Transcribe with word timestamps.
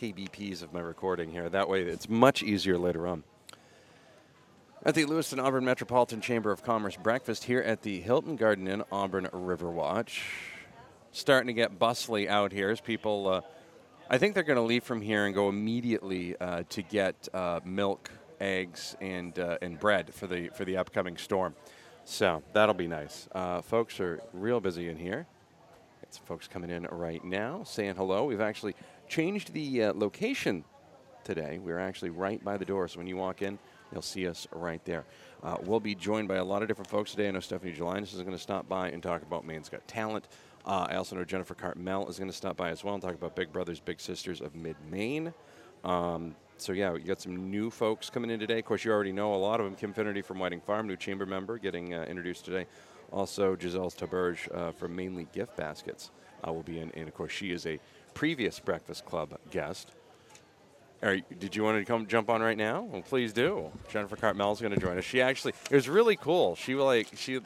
kbps 0.00 0.62
of 0.62 0.72
my 0.72 0.80
recording 0.80 1.30
here. 1.30 1.48
That 1.48 1.68
way, 1.68 1.82
it's 1.82 2.08
much 2.08 2.42
easier 2.42 2.78
later 2.78 3.08
on. 3.08 3.24
At 4.84 4.94
the 4.94 5.04
Lewiston 5.04 5.40
Auburn 5.40 5.64
Metropolitan 5.64 6.20
Chamber 6.20 6.52
of 6.52 6.62
Commerce 6.62 6.96
breakfast 6.96 7.44
here 7.44 7.60
at 7.60 7.82
the 7.82 7.98
Hilton 8.00 8.36
Garden 8.36 8.68
Inn 8.68 8.84
Auburn 8.92 9.26
Riverwatch. 9.32 10.20
Starting 11.10 11.48
to 11.48 11.52
get 11.52 11.80
bustly 11.80 12.28
out 12.28 12.52
here 12.52 12.70
as 12.70 12.80
people. 12.80 13.28
Uh, 13.28 13.40
I 14.08 14.18
think 14.18 14.34
they're 14.34 14.44
going 14.44 14.56
to 14.56 14.62
leave 14.62 14.84
from 14.84 15.00
here 15.00 15.26
and 15.26 15.34
go 15.34 15.48
immediately 15.48 16.36
uh, 16.40 16.62
to 16.68 16.82
get 16.82 17.28
uh, 17.34 17.58
milk, 17.64 18.08
eggs, 18.40 18.96
and 19.00 19.36
uh, 19.36 19.58
and 19.60 19.80
bread 19.80 20.14
for 20.14 20.28
the 20.28 20.50
for 20.50 20.64
the 20.64 20.76
upcoming 20.76 21.16
storm. 21.16 21.56
So 22.04 22.44
that'll 22.52 22.74
be 22.74 22.86
nice. 22.86 23.28
Uh, 23.32 23.62
folks 23.62 23.98
are 23.98 24.22
real 24.32 24.60
busy 24.60 24.88
in 24.88 24.96
here. 24.96 25.26
Some 26.10 26.24
folks 26.24 26.48
coming 26.48 26.70
in 26.70 26.84
right 26.84 27.22
now 27.22 27.64
saying 27.64 27.96
hello. 27.96 28.24
We've 28.24 28.40
actually 28.40 28.74
changed 29.08 29.52
the 29.52 29.84
uh, 29.84 29.92
location 29.94 30.64
today. 31.24 31.58
We're 31.58 31.78
actually 31.78 32.10
right 32.10 32.42
by 32.42 32.56
the 32.56 32.64
door, 32.64 32.88
so 32.88 32.98
when 32.98 33.06
you 33.06 33.16
walk 33.16 33.42
in, 33.42 33.58
you'll 33.92 34.02
see 34.02 34.26
us 34.26 34.46
right 34.52 34.84
there. 34.84 35.04
Uh, 35.42 35.56
we'll 35.62 35.80
be 35.80 35.94
joined 35.94 36.28
by 36.28 36.36
a 36.36 36.44
lot 36.44 36.62
of 36.62 36.68
different 36.68 36.90
folks 36.90 37.12
today. 37.12 37.28
I 37.28 37.30
know 37.30 37.40
Stephanie 37.40 37.72
Gelinas 37.72 38.14
is 38.14 38.20
going 38.20 38.32
to 38.32 38.38
stop 38.38 38.68
by 38.68 38.90
and 38.90 39.02
talk 39.02 39.22
about 39.22 39.46
Maine's 39.46 39.68
Got 39.68 39.86
Talent. 39.88 40.28
Uh, 40.66 40.86
I 40.90 40.96
also 40.96 41.16
know 41.16 41.24
Jennifer 41.24 41.54
Cartmel 41.54 42.08
is 42.08 42.18
going 42.18 42.30
to 42.30 42.36
stop 42.36 42.56
by 42.56 42.70
as 42.70 42.84
well 42.84 42.94
and 42.94 43.02
talk 43.02 43.14
about 43.14 43.34
Big 43.34 43.52
Brothers 43.52 43.80
Big 43.80 44.00
Sisters 44.00 44.40
of 44.40 44.54
Mid 44.54 44.76
Maine. 44.90 45.32
Um, 45.84 46.34
so 46.58 46.72
yeah, 46.72 46.92
you 46.92 47.00
got 47.00 47.20
some 47.20 47.50
new 47.50 47.70
folks 47.70 48.10
coming 48.10 48.30
in 48.30 48.40
today. 48.40 48.58
Of 48.58 48.64
course, 48.64 48.84
you 48.84 48.90
already 48.90 49.12
know 49.12 49.34
a 49.34 49.36
lot 49.36 49.60
of 49.60 49.66
them. 49.66 49.76
Kim 49.76 49.92
Finnerty 49.92 50.22
from 50.22 50.38
Whiting 50.38 50.60
Farm, 50.60 50.88
new 50.88 50.96
chamber 50.96 51.24
member, 51.24 51.56
getting 51.56 51.94
uh, 51.94 52.04
introduced 52.08 52.44
today. 52.44 52.66
Also, 53.12 53.56
Giselle 53.58 53.90
Taberge 53.90 54.54
uh, 54.54 54.72
from 54.72 54.94
Mainly 54.94 55.28
Gift 55.32 55.56
Baskets 55.56 56.10
uh, 56.46 56.52
will 56.52 56.62
be 56.62 56.80
in, 56.80 56.90
and 56.92 57.08
of 57.08 57.14
course, 57.14 57.32
she 57.32 57.52
is 57.52 57.64
a 57.66 57.78
previous 58.22 58.58
Breakfast 58.58 59.04
Club 59.06 59.38
guest. 59.52 59.92
Right, 61.00 61.24
did 61.38 61.54
you 61.54 61.62
want 61.62 61.78
to 61.78 61.84
come 61.84 62.08
jump 62.08 62.28
on 62.28 62.40
right 62.42 62.56
now? 62.56 62.82
Well, 62.82 63.02
please 63.02 63.32
do. 63.32 63.70
Jennifer 63.88 64.16
Cartmel 64.16 64.50
is 64.54 64.60
going 64.60 64.74
to 64.74 64.80
join 64.80 64.98
us. 64.98 65.04
She 65.04 65.22
actually, 65.22 65.52
it 65.70 65.74
was 65.76 65.88
really 65.88 66.16
cool. 66.16 66.56
She 66.56 66.74
like 66.74 67.06
she, 67.14 67.38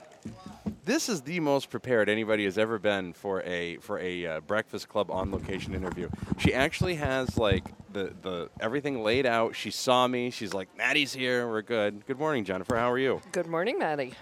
this 0.86 1.10
is 1.10 1.20
the 1.20 1.40
most 1.40 1.68
prepared 1.68 2.08
anybody 2.08 2.44
has 2.46 2.56
ever 2.56 2.78
been 2.78 3.12
for 3.12 3.42
a 3.42 3.76
for 3.82 3.98
a 3.98 4.24
uh, 4.26 4.40
Breakfast 4.40 4.88
Club 4.88 5.10
on 5.10 5.30
location 5.30 5.74
interview. 5.74 6.08
She 6.38 6.54
actually 6.54 6.94
has 6.94 7.36
like 7.36 7.64
the 7.92 8.14
the 8.22 8.48
everything 8.58 9.02
laid 9.02 9.26
out. 9.26 9.54
She 9.54 9.70
saw 9.70 10.06
me. 10.08 10.30
She's 10.30 10.54
like, 10.54 10.74
Maddie's 10.78 11.12
here. 11.12 11.46
We're 11.46 11.60
good. 11.60 12.06
Good 12.06 12.18
morning, 12.18 12.46
Jennifer. 12.46 12.76
How 12.76 12.90
are 12.90 12.98
you? 12.98 13.20
Good 13.32 13.46
morning, 13.46 13.78
Maddie. 13.78 14.14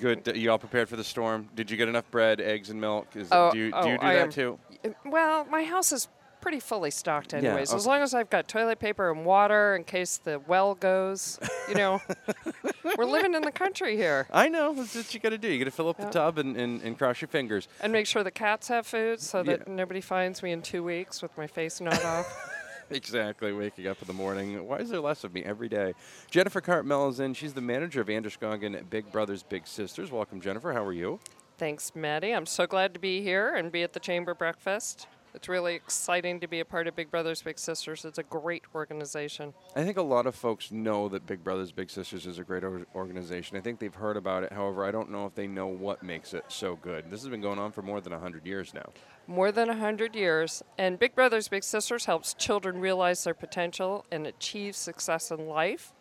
Good. 0.00 0.26
You 0.34 0.50
all 0.50 0.58
prepared 0.58 0.88
for 0.88 0.96
the 0.96 1.04
storm? 1.04 1.48
Did 1.54 1.70
you 1.70 1.76
get 1.76 1.88
enough 1.88 2.10
bread, 2.10 2.40
eggs, 2.40 2.70
and 2.70 2.80
milk? 2.80 3.06
Is, 3.14 3.28
Oh, 3.30 3.52
do 3.52 3.58
you, 3.58 3.70
oh, 3.72 3.84
do, 3.84 3.90
you 3.90 3.98
do 3.98 4.04
I 4.04 4.14
that 4.14 4.22
am- 4.22 4.30
too? 4.32 4.58
Well, 5.04 5.44
my 5.46 5.64
house 5.64 5.92
is 5.92 6.08
pretty 6.40 6.60
fully 6.60 6.90
stocked, 6.90 7.34
anyways. 7.34 7.72
As 7.72 7.82
okay. 7.82 7.90
long 7.90 8.02
as 8.02 8.14
I've 8.14 8.30
got 8.30 8.48
toilet 8.48 8.78
paper 8.78 9.10
and 9.10 9.24
water 9.24 9.76
in 9.76 9.84
case 9.84 10.16
the 10.18 10.40
well 10.46 10.74
goes, 10.74 11.38
you 11.68 11.74
know, 11.74 12.00
we're 12.96 13.04
living 13.04 13.34
in 13.34 13.42
the 13.42 13.52
country 13.52 13.96
here. 13.96 14.26
I 14.32 14.48
know. 14.48 14.74
That's 14.74 14.94
what 14.94 15.12
you 15.12 15.20
got 15.20 15.30
to 15.30 15.38
do. 15.38 15.48
You 15.48 15.58
got 15.58 15.66
to 15.66 15.70
fill 15.70 15.88
up 15.88 15.98
the 15.98 16.08
tub 16.08 16.38
and, 16.38 16.56
and, 16.56 16.82
and 16.82 16.96
cross 16.96 17.20
your 17.20 17.28
fingers. 17.28 17.68
And 17.80 17.92
make 17.92 18.06
sure 18.06 18.24
the 18.24 18.30
cats 18.30 18.68
have 18.68 18.86
food 18.86 19.20
so 19.20 19.42
that 19.42 19.64
Yeah. 19.66 19.74
nobody 19.74 20.00
finds 20.00 20.42
me 20.42 20.52
in 20.52 20.62
two 20.62 20.82
weeks 20.82 21.20
with 21.20 21.36
my 21.36 21.46
face 21.46 21.80
not 21.80 22.02
off. 22.04 22.26
Exactly. 22.92 23.52
Waking 23.52 23.86
up 23.86 24.02
in 24.02 24.08
the 24.08 24.12
morning. 24.12 24.66
Why 24.66 24.78
is 24.78 24.90
there 24.90 24.98
less 24.98 25.22
of 25.22 25.32
me 25.32 25.44
every 25.44 25.68
day? 25.68 25.94
Jennifer 26.28 26.60
Cartmel 26.60 27.08
is 27.10 27.20
in. 27.20 27.34
She's 27.34 27.52
the 27.52 27.60
manager 27.60 28.00
of 28.00 28.10
Androscoggin 28.10 28.84
Big 28.90 29.12
Brothers 29.12 29.44
Big 29.44 29.68
Sisters. 29.68 30.10
Welcome, 30.10 30.40
Jennifer. 30.40 30.72
How 30.72 30.84
are 30.84 30.92
you? 30.92 31.20
Thanks, 31.60 31.94
Maddie. 31.94 32.32
I'm 32.32 32.46
so 32.46 32.66
glad 32.66 32.94
to 32.94 33.00
be 33.00 33.20
here 33.20 33.54
and 33.54 33.70
be 33.70 33.82
at 33.82 33.92
the 33.92 34.00
Chamber 34.00 34.32
Breakfast. 34.32 35.06
It's 35.34 35.46
really 35.46 35.74
exciting 35.74 36.40
to 36.40 36.48
be 36.48 36.60
a 36.60 36.64
part 36.64 36.86
of 36.86 36.96
Big 36.96 37.10
Brothers 37.10 37.42
Big 37.42 37.58
Sisters. 37.58 38.06
It's 38.06 38.16
a 38.16 38.22
great 38.22 38.62
organization. 38.74 39.52
I 39.76 39.84
think 39.84 39.98
a 39.98 40.02
lot 40.02 40.26
of 40.26 40.34
folks 40.34 40.72
know 40.72 41.10
that 41.10 41.26
Big 41.26 41.44
Brothers 41.44 41.70
Big 41.70 41.90
Sisters 41.90 42.24
is 42.24 42.38
a 42.38 42.44
great 42.44 42.64
or- 42.64 42.86
organization. 42.94 43.58
I 43.58 43.60
think 43.60 43.78
they've 43.78 43.94
heard 43.94 44.16
about 44.16 44.42
it. 44.42 44.54
However, 44.54 44.86
I 44.86 44.90
don't 44.90 45.10
know 45.10 45.26
if 45.26 45.34
they 45.34 45.46
know 45.46 45.66
what 45.66 46.02
makes 46.02 46.32
it 46.32 46.46
so 46.48 46.76
good. 46.76 47.10
This 47.10 47.20
has 47.20 47.28
been 47.28 47.42
going 47.42 47.58
on 47.58 47.72
for 47.72 47.82
more 47.82 48.00
than 48.00 48.14
100 48.14 48.46
years 48.46 48.72
now. 48.72 48.90
more 49.26 49.52
than 49.52 49.68
100 49.68 50.16
years, 50.16 50.62
and 50.78 50.98
Big 50.98 51.14
Brothers 51.14 51.46
Big 51.46 51.62
Sisters 51.62 52.06
helps 52.06 52.32
children 52.32 52.80
realize 52.80 53.22
their 53.22 53.34
potential 53.34 54.06
and 54.10 54.26
achieve 54.26 54.74
success 54.74 55.30
in 55.30 55.46
life. 55.46 55.92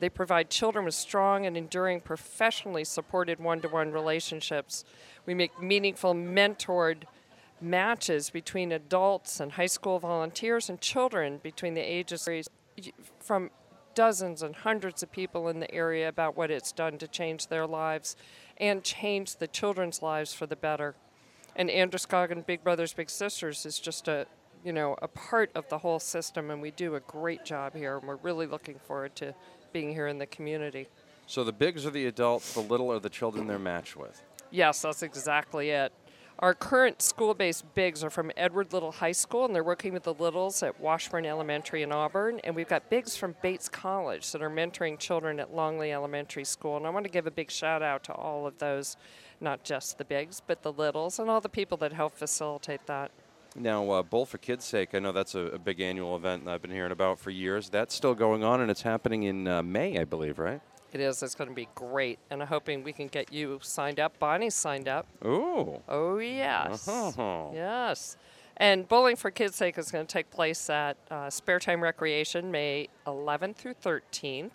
They 0.00 0.08
provide 0.08 0.50
children 0.50 0.84
with 0.86 0.94
strong 0.94 1.46
and 1.46 1.56
enduring, 1.56 2.00
professionally 2.00 2.84
supported 2.84 3.38
one 3.38 3.60
to 3.60 3.68
one 3.68 3.92
relationships. 3.92 4.84
We 5.26 5.34
make 5.34 5.60
meaningful, 5.62 6.14
mentored 6.14 7.04
matches 7.60 8.30
between 8.30 8.72
adults 8.72 9.38
and 9.38 9.52
high 9.52 9.66
school 9.66 9.98
volunteers 9.98 10.70
and 10.70 10.80
children 10.80 11.38
between 11.42 11.74
the 11.74 11.82
ages 11.82 12.26
from 13.18 13.50
dozens 13.94 14.42
and 14.42 14.56
hundreds 14.56 15.02
of 15.02 15.12
people 15.12 15.48
in 15.48 15.60
the 15.60 15.70
area 15.74 16.08
about 16.08 16.36
what 16.36 16.50
it's 16.50 16.72
done 16.72 16.96
to 16.96 17.06
change 17.06 17.48
their 17.48 17.66
lives 17.66 18.16
and 18.56 18.82
change 18.82 19.36
the 19.36 19.46
children's 19.46 20.00
lives 20.00 20.32
for 20.32 20.46
the 20.46 20.56
better. 20.56 20.94
And 21.56 21.70
Androscoggin 21.70 22.42
Big 22.46 22.64
Brothers 22.64 22.94
Big 22.94 23.10
Sisters 23.10 23.66
is 23.66 23.78
just 23.78 24.08
a 24.08 24.26
you 24.64 24.72
know 24.72 24.94
a 25.00 25.08
part 25.08 25.50
of 25.54 25.68
the 25.68 25.78
whole 25.78 25.98
system, 25.98 26.50
and 26.50 26.62
we 26.62 26.70
do 26.70 26.94
a 26.94 27.00
great 27.00 27.44
job 27.44 27.74
here. 27.74 27.98
And 27.98 28.06
we're 28.06 28.16
really 28.16 28.46
looking 28.46 28.78
forward 28.78 29.16
to 29.16 29.34
being 29.72 29.92
here 29.92 30.06
in 30.06 30.18
the 30.18 30.26
community. 30.26 30.88
So 31.26 31.44
the 31.44 31.52
bigs 31.52 31.86
are 31.86 31.90
the 31.90 32.06
adults, 32.06 32.54
the 32.54 32.60
little 32.60 32.90
are 32.90 32.98
the 32.98 33.08
children 33.08 33.46
they're 33.46 33.58
matched 33.58 33.96
with. 33.96 34.20
Yes, 34.50 34.82
that's 34.82 35.02
exactly 35.02 35.70
it. 35.70 35.92
Our 36.40 36.54
current 36.54 37.02
school 37.02 37.34
based 37.34 37.74
bigs 37.74 38.02
are 38.02 38.08
from 38.08 38.32
Edward 38.34 38.72
Little 38.72 38.92
High 38.92 39.12
School, 39.12 39.44
and 39.44 39.54
they're 39.54 39.62
working 39.62 39.92
with 39.92 40.04
the 40.04 40.14
littles 40.14 40.62
at 40.62 40.80
Washburn 40.80 41.26
Elementary 41.26 41.82
in 41.82 41.92
Auburn. 41.92 42.40
And 42.44 42.56
we've 42.56 42.66
got 42.66 42.88
bigs 42.88 43.14
from 43.14 43.36
Bates 43.42 43.68
College 43.68 44.32
that 44.32 44.42
are 44.42 44.48
mentoring 44.48 44.98
children 44.98 45.38
at 45.38 45.54
Longley 45.54 45.92
Elementary 45.92 46.44
School. 46.44 46.78
And 46.78 46.86
I 46.86 46.90
want 46.90 47.04
to 47.04 47.10
give 47.10 47.26
a 47.26 47.30
big 47.30 47.50
shout 47.50 47.82
out 47.82 48.04
to 48.04 48.14
all 48.14 48.46
of 48.46 48.56
those, 48.56 48.96
not 49.38 49.64
just 49.64 49.98
the 49.98 50.04
bigs, 50.04 50.40
but 50.44 50.62
the 50.62 50.72
littles 50.72 51.18
and 51.18 51.28
all 51.28 51.42
the 51.42 51.50
people 51.50 51.76
that 51.76 51.92
help 51.92 52.16
facilitate 52.16 52.86
that. 52.86 53.10
Now, 53.56 53.90
uh, 53.90 54.02
Bowl 54.02 54.26
for 54.26 54.38
Kids' 54.38 54.64
Sake, 54.64 54.94
I 54.94 55.00
know 55.00 55.12
that's 55.12 55.34
a, 55.34 55.40
a 55.40 55.58
big 55.58 55.80
annual 55.80 56.16
event 56.16 56.44
that 56.44 56.54
I've 56.54 56.62
been 56.62 56.70
hearing 56.70 56.92
about 56.92 57.18
for 57.18 57.30
years. 57.30 57.68
That's 57.68 57.94
still 57.94 58.14
going 58.14 58.44
on, 58.44 58.60
and 58.60 58.70
it's 58.70 58.82
happening 58.82 59.24
in 59.24 59.48
uh, 59.48 59.62
May, 59.62 59.98
I 59.98 60.04
believe, 60.04 60.38
right? 60.38 60.60
It 60.92 61.00
is. 61.00 61.22
It's 61.22 61.34
going 61.34 61.48
to 61.48 61.54
be 61.54 61.68
great. 61.74 62.18
And 62.30 62.42
I'm 62.42 62.48
hoping 62.48 62.82
we 62.82 62.92
can 62.92 63.08
get 63.08 63.32
you 63.32 63.58
signed 63.62 64.00
up. 64.00 64.18
Bonnie's 64.18 64.54
signed 64.54 64.88
up. 64.88 65.06
Ooh. 65.24 65.80
Oh, 65.88 66.18
yes. 66.18 66.86
Uh-huh. 66.86 67.50
Yes. 67.52 68.16
And 68.56 68.86
Bowling 68.88 69.16
for 69.16 69.30
Kids' 69.30 69.56
Sake 69.56 69.78
is 69.78 69.90
going 69.90 70.06
to 70.06 70.12
take 70.12 70.30
place 70.30 70.68
at 70.68 70.96
uh, 71.10 71.30
Spare 71.30 71.60
Time 71.60 71.82
Recreation 71.82 72.50
May 72.50 72.88
11th 73.06 73.56
through 73.56 73.74
13th, 73.74 74.50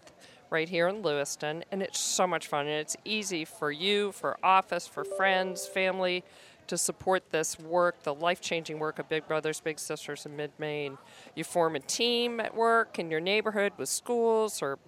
right 0.49 0.69
here 0.69 0.87
in 0.87 1.01
Lewiston. 1.01 1.63
And 1.71 1.81
it's 1.81 1.99
so 1.99 2.27
much 2.27 2.47
fun. 2.47 2.67
And 2.67 2.75
it's 2.75 2.97
easy 3.05 3.45
for 3.45 3.71
you, 3.71 4.11
for 4.11 4.37
office, 4.43 4.87
for 4.87 5.03
friends, 5.03 5.65
family 5.65 6.23
to 6.67 6.77
support 6.77 7.31
this 7.31 7.59
work, 7.59 8.03
the 8.03 8.13
life 8.13 8.41
changing 8.41 8.79
work 8.79 8.99
of 8.99 9.09
Big 9.09 9.27
Brothers 9.27 9.59
Big 9.59 9.79
Sisters 9.79 10.25
in 10.25 10.35
Mid 10.35 10.51
Maine. 10.57 10.97
You 11.35 11.43
form 11.43 11.75
a 11.75 11.79
team 11.79 12.39
at 12.39 12.55
work 12.55 12.99
in 12.99 13.11
your 13.11 13.19
neighborhood 13.19 13.73
with 13.77 13.89
schools 13.89 14.61
or 14.61 14.79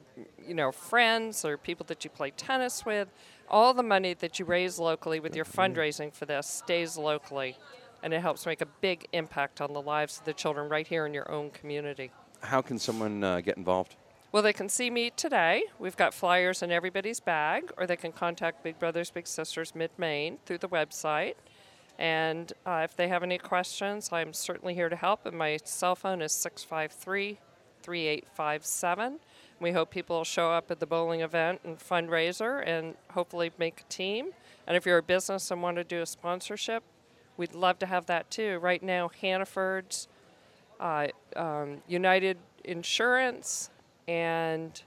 you 0.45 0.53
know 0.53 0.71
friends 0.71 1.45
or 1.45 1.57
people 1.57 1.85
that 1.87 2.03
you 2.03 2.09
play 2.09 2.31
tennis 2.31 2.85
with. 2.85 3.07
All 3.49 3.73
the 3.73 3.83
money 3.83 4.13
that 4.15 4.39
you 4.39 4.45
raise 4.45 4.79
locally 4.79 5.19
with 5.19 5.35
your 5.35 5.45
fundraising 5.45 6.13
for 6.13 6.25
this 6.25 6.47
stays 6.47 6.97
locally 6.97 7.57
and 8.03 8.13
it 8.13 8.21
helps 8.21 8.45
make 8.45 8.61
a 8.61 8.67
big 8.81 9.07
impact 9.13 9.61
on 9.61 9.73
the 9.73 9.81
lives 9.81 10.19
of 10.19 10.25
the 10.25 10.33
children 10.33 10.69
right 10.69 10.87
here 10.87 11.05
in 11.05 11.13
your 11.13 11.29
own 11.31 11.49
community. 11.51 12.11
How 12.41 12.61
can 12.61 12.77
someone 12.77 13.23
uh, 13.23 13.41
get 13.41 13.57
involved? 13.57 13.95
Well, 14.31 14.43
they 14.43 14.53
can 14.53 14.69
see 14.69 14.89
me 14.89 15.11
today. 15.15 15.63
We've 15.79 15.95
got 15.95 16.13
flyers 16.13 16.61
in 16.61 16.71
everybody's 16.71 17.19
bag, 17.19 17.71
or 17.77 17.87
they 17.87 17.95
can 17.95 18.11
contact 18.11 18.63
Big 18.63 18.77
Brothers 18.77 19.09
Big 19.09 19.25
Sisters 19.25 19.73
Mid 19.73 19.91
Maine 19.97 20.37
through 20.45 20.59
the 20.59 20.69
website. 20.69 21.35
And 21.99 22.53
uh, 22.65 22.81
if 22.83 22.95
they 22.95 23.07
have 23.07 23.23
any 23.23 23.37
questions, 23.37 24.09
I'm 24.11 24.33
certainly 24.33 24.73
here 24.73 24.89
to 24.89 24.95
help. 24.95 25.25
And 25.25 25.37
my 25.37 25.57
cell 25.63 25.95
phone 25.95 26.21
is 26.21 26.31
653 26.31 27.39
3857. 27.81 29.19
We 29.59 29.71
hope 29.71 29.89
people 29.89 30.17
will 30.17 30.23
show 30.23 30.51
up 30.51 30.69
at 30.69 30.79
the 30.79 30.85
bowling 30.85 31.21
event 31.21 31.61
and 31.63 31.79
fundraiser 31.79 32.61
and 32.67 32.95
hopefully 33.11 33.51
make 33.57 33.81
a 33.81 33.83
team. 33.91 34.31
And 34.67 34.77
if 34.77 34.85
you're 34.85 34.99
a 34.99 35.03
business 35.03 35.49
and 35.49 35.63
want 35.63 35.77
to 35.77 35.83
do 35.83 36.01
a 36.01 36.05
sponsorship, 36.05 36.83
we'd 37.37 37.55
love 37.55 37.79
to 37.79 37.85
have 37.85 38.05
that 38.07 38.29
too. 38.29 38.59
Right 38.59 38.83
now, 38.83 39.09
Hannaford's, 39.21 40.07
uh, 40.79 41.07
um, 41.35 41.77
United 41.87 42.37
Insurance, 42.63 43.69
and 44.07 44.81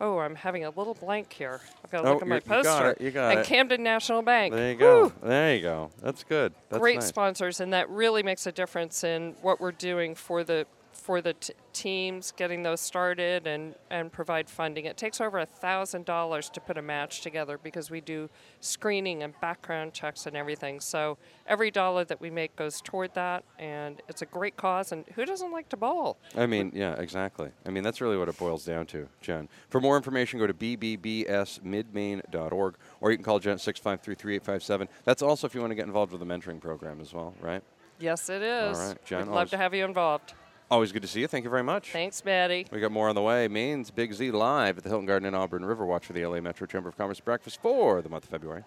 oh, 0.00 0.18
I'm 0.18 0.34
having 0.34 0.64
a 0.64 0.70
little 0.70 0.94
blank 0.94 1.32
here. 1.32 1.60
I've 1.84 1.90
got 1.90 2.02
to 2.02 2.08
Oh, 2.08 2.12
look 2.14 2.22
at 2.22 2.28
my 2.28 2.36
you- 2.36 2.56
you 2.56 2.62
got 2.62 2.86
it, 2.86 3.00
you 3.00 3.10
got 3.10 3.30
and 3.32 3.40
it. 3.40 3.46
Camden 3.46 3.82
National 3.82 4.22
Bank. 4.22 4.54
There 4.54 4.70
you 4.72 4.76
go. 4.78 5.02
Whew. 5.08 5.12
There 5.28 5.54
you 5.56 5.62
go. 5.62 5.90
That's 6.02 6.24
good. 6.24 6.52
That's 6.68 6.80
Great 6.80 6.96
nice. 6.96 7.06
sponsors, 7.06 7.60
and 7.60 7.72
that 7.72 7.88
really 7.90 8.22
makes 8.22 8.46
a 8.46 8.52
difference 8.52 9.02
in 9.04 9.34
what 9.42 9.60
we're 9.60 9.72
doing 9.72 10.14
for 10.14 10.44
the 10.44 10.66
for 10.92 11.20
the 11.20 11.34
t- 11.34 11.52
teams, 11.72 12.32
getting 12.36 12.62
those 12.62 12.80
started 12.80 13.46
and, 13.46 13.74
and 13.90 14.10
provide 14.12 14.50
funding. 14.50 14.84
It 14.84 14.96
takes 14.96 15.20
over 15.20 15.38
$1,000 15.38 16.52
to 16.52 16.60
put 16.60 16.76
a 16.76 16.82
match 16.82 17.20
together 17.20 17.58
because 17.62 17.88
we 17.90 18.00
do 18.00 18.28
screening 18.60 19.22
and 19.22 19.38
background 19.40 19.92
checks 19.92 20.26
and 20.26 20.36
everything. 20.36 20.80
So 20.80 21.18
every 21.46 21.70
dollar 21.70 22.04
that 22.04 22.20
we 22.20 22.30
make 22.30 22.56
goes 22.56 22.80
toward 22.80 23.14
that, 23.14 23.44
and 23.58 24.02
it's 24.08 24.22
a 24.22 24.26
great 24.26 24.56
cause. 24.56 24.90
And 24.92 25.04
who 25.14 25.24
doesn't 25.24 25.52
like 25.52 25.68
to 25.70 25.76
bowl? 25.76 26.18
I 26.36 26.46
mean, 26.46 26.72
yeah, 26.74 26.94
exactly. 26.94 27.50
I 27.64 27.70
mean, 27.70 27.84
that's 27.84 28.00
really 28.00 28.16
what 28.16 28.28
it 28.28 28.38
boils 28.38 28.64
down 28.64 28.86
to, 28.86 29.08
Jen. 29.20 29.48
For 29.70 29.80
more 29.80 29.96
information, 29.96 30.38
go 30.38 30.46
to 30.46 30.54
bbbsmidmaine.org, 30.54 32.74
or 33.00 33.10
you 33.10 33.16
can 33.16 33.24
call 33.24 33.38
Jen 33.38 33.54
at 33.54 33.60
653-3857. 33.60 34.88
That's 35.04 35.22
also 35.22 35.46
if 35.46 35.54
you 35.54 35.60
want 35.60 35.70
to 35.70 35.76
get 35.76 35.86
involved 35.86 36.12
with 36.12 36.20
the 36.20 36.26
mentoring 36.26 36.60
program 36.60 37.00
as 37.00 37.14
well, 37.14 37.34
right? 37.40 37.62
Yes, 38.00 38.28
it 38.28 38.42
is. 38.42 38.78
All 38.78 38.88
right, 38.88 39.04
Jen, 39.04 39.26
We'd 39.26 39.34
love 39.34 39.50
to 39.50 39.56
have 39.56 39.74
you 39.74 39.84
involved. 39.84 40.34
Always 40.70 40.92
good 40.92 41.00
to 41.00 41.08
see 41.08 41.20
you. 41.20 41.26
Thank 41.26 41.44
you 41.44 41.50
very 41.50 41.62
much. 41.62 41.92
Thanks, 41.92 42.22
Maddie. 42.26 42.66
We 42.70 42.78
got 42.78 42.92
more 42.92 43.08
on 43.08 43.14
the 43.14 43.22
way. 43.22 43.48
Maine's 43.48 43.90
Big 43.90 44.12
Z 44.12 44.30
live 44.30 44.76
at 44.76 44.84
the 44.84 44.90
Hilton 44.90 45.06
Garden 45.06 45.26
Inn 45.26 45.34
Auburn 45.34 45.62
Riverwatch 45.62 46.04
for 46.04 46.12
the 46.12 46.26
LA 46.26 46.40
Metro 46.42 46.66
Chamber 46.66 46.90
of 46.90 46.98
Commerce 46.98 47.20
breakfast 47.20 47.62
for 47.62 48.02
the 48.02 48.10
month 48.10 48.24
of 48.24 48.30
February. 48.30 48.64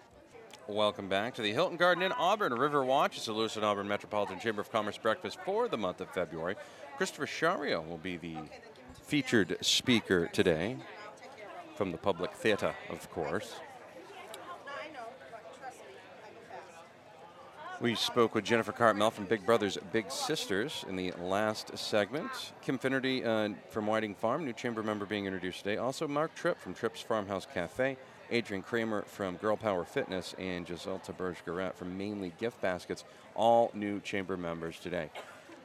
Welcome 0.66 1.08
back 1.08 1.34
to 1.34 1.42
the 1.42 1.52
Hilton 1.52 1.76
Garden 1.76 2.02
Inn 2.02 2.10
Auburn 2.10 2.52
Riverwatch. 2.54 3.16
It's 3.16 3.26
the 3.26 3.32
Lewiston 3.32 3.62
Auburn 3.62 3.86
Metropolitan 3.86 4.40
Chamber 4.40 4.62
of 4.62 4.72
Commerce 4.72 4.98
breakfast 4.98 5.38
for 5.44 5.68
the 5.68 5.78
month 5.78 6.00
of 6.00 6.10
February. 6.10 6.56
Christopher 6.96 7.26
Schario 7.26 7.86
will 7.86 7.98
be 7.98 8.16
the 8.16 8.36
featured 9.00 9.56
speaker 9.60 10.26
today 10.26 10.78
from 11.76 11.92
the 11.92 11.98
Public 11.98 12.32
Theatre, 12.32 12.74
of 12.90 13.08
course. 13.12 13.54
We 17.82 17.96
spoke 17.96 18.36
with 18.36 18.44
Jennifer 18.44 18.70
Cartmel 18.70 19.10
from 19.10 19.24
Big 19.24 19.44
Brothers 19.44 19.76
Big 19.90 20.08
Sisters 20.08 20.84
in 20.88 20.94
the 20.94 21.10
last 21.20 21.76
segment. 21.76 22.30
Kim 22.60 22.78
Finnerty 22.78 23.24
uh, 23.24 23.48
from 23.70 23.88
Whiting 23.88 24.14
Farm, 24.14 24.44
new 24.44 24.52
chamber 24.52 24.84
member 24.84 25.04
being 25.04 25.26
introduced 25.26 25.64
today. 25.64 25.78
Also, 25.78 26.06
Mark 26.06 26.32
Tripp 26.36 26.60
from 26.60 26.74
Tripp's 26.74 27.00
Farmhouse 27.00 27.44
Cafe, 27.52 27.96
Adrian 28.30 28.62
Kramer 28.62 29.02
from 29.02 29.34
Girl 29.34 29.56
Power 29.56 29.84
Fitness, 29.84 30.32
and 30.38 30.64
Giselle 30.64 31.00
Taberge 31.04 31.44
Garrett 31.44 31.76
from 31.76 31.98
Mainly 31.98 32.32
Gift 32.38 32.60
Baskets, 32.60 33.02
all 33.34 33.72
new 33.74 33.98
chamber 33.98 34.36
members 34.36 34.78
today. 34.78 35.10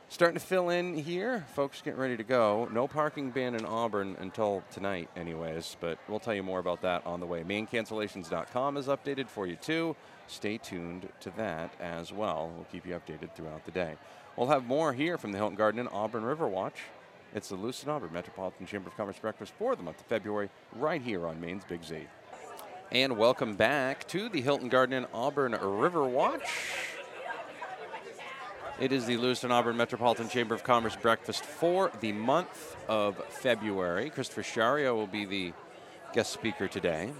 Starting 0.09 0.39
to 0.39 0.45
fill 0.45 0.69
in 0.69 0.95
here. 0.95 1.45
Folks 1.54 1.81
getting 1.81 2.00
ready 2.00 2.15
to 2.15 2.24
go. 2.24 2.69
No 2.71 2.88
parking 2.88 3.30
ban 3.30 3.56
in 3.56 3.65
Auburn 3.65 4.15
until 4.19 4.63
tonight, 4.71 5.09
anyways, 5.18 5.75
but 5.81 6.00
we'll 6.07 6.19
tell 6.19 6.33
you 6.33 6.44
more 6.44 6.59
about 6.59 6.81
that 6.81 7.06
on 7.06 7.19
the 7.19 7.25
way. 7.25 7.44
Mainecancellations.com 7.44 8.77
is 8.77 8.88
updated 8.88 9.27
for 9.27 9.45
you, 9.45 9.57
too. 9.57 9.98
Stay 10.27 10.57
tuned 10.57 11.09
to 11.19 11.30
that 11.31 11.74
as 11.81 12.13
well. 12.13 12.50
We'll 12.56 12.65
keep 12.71 12.86
you 12.86 12.94
updated 12.94 13.33
throughout 13.36 13.65
the 13.65 13.71
day. 13.71 13.95
We'll 14.38 14.48
have 14.48 14.65
more 14.65 14.94
here 14.94 15.18
from 15.18 15.33
the 15.33 15.39
Hilton 15.39 15.57
Garden 15.57 15.81
Inn 15.81 15.89
Auburn 15.89 16.24
River 16.24 16.48
Watch. 16.48 16.80
It's 17.36 17.50
the 17.50 17.56
Lewiston 17.56 17.89
Auburn 17.89 18.13
Metropolitan 18.13 18.65
Chamber 18.65 18.88
of 18.88 18.95
Commerce 18.95 19.19
breakfast 19.19 19.51
for 19.60 19.75
the 19.75 19.83
month 19.83 20.00
of 20.00 20.06
February, 20.06 20.50
right 20.77 21.01
here 21.01 21.27
on 21.27 21.42
Maine's 21.42 21.65
Big 21.65 21.83
Z. 21.83 22.07
And 22.94 23.18
welcome 23.18 23.56
back 23.56 24.07
to 24.07 24.30
the 24.30 24.39
Hilton 24.39 24.69
Garden 24.69 25.03
in 25.03 25.06
Auburn 25.13 25.51
Riverwatch. 25.51 26.48
It 28.79 28.91
is 28.91 29.07
the 29.07 29.18
Lewiston 29.18 29.51
Auburn 29.51 29.75
Metropolitan 29.75 30.29
Chamber 30.29 30.53
of 30.53 30.63
Commerce 30.63 30.95
breakfast 30.95 31.44
for 31.44 31.91
the 32.00 32.12
month 32.12 32.77
of 32.88 33.18
February. 33.29 34.12
Christopher 34.12 34.44
Schario 34.44 34.95
will 34.95 35.07
be 35.07 35.25
the 35.25 35.53
guest 36.13 36.31
speaker 36.31 36.68
today. 36.68 37.12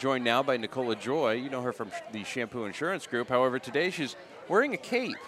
Joined 0.00 0.24
now 0.24 0.42
by 0.42 0.56
Nicola 0.56 0.96
Joy. 0.96 1.34
You 1.34 1.50
know 1.50 1.62
her 1.62 1.72
from 1.72 1.92
the 2.10 2.24
Champoux 2.24 2.66
Insurance 2.66 3.06
Group. 3.06 3.28
However, 3.28 3.60
today 3.60 3.90
she's 3.90 4.16
wearing 4.48 4.74
a 4.74 4.76
cape. 4.76 5.18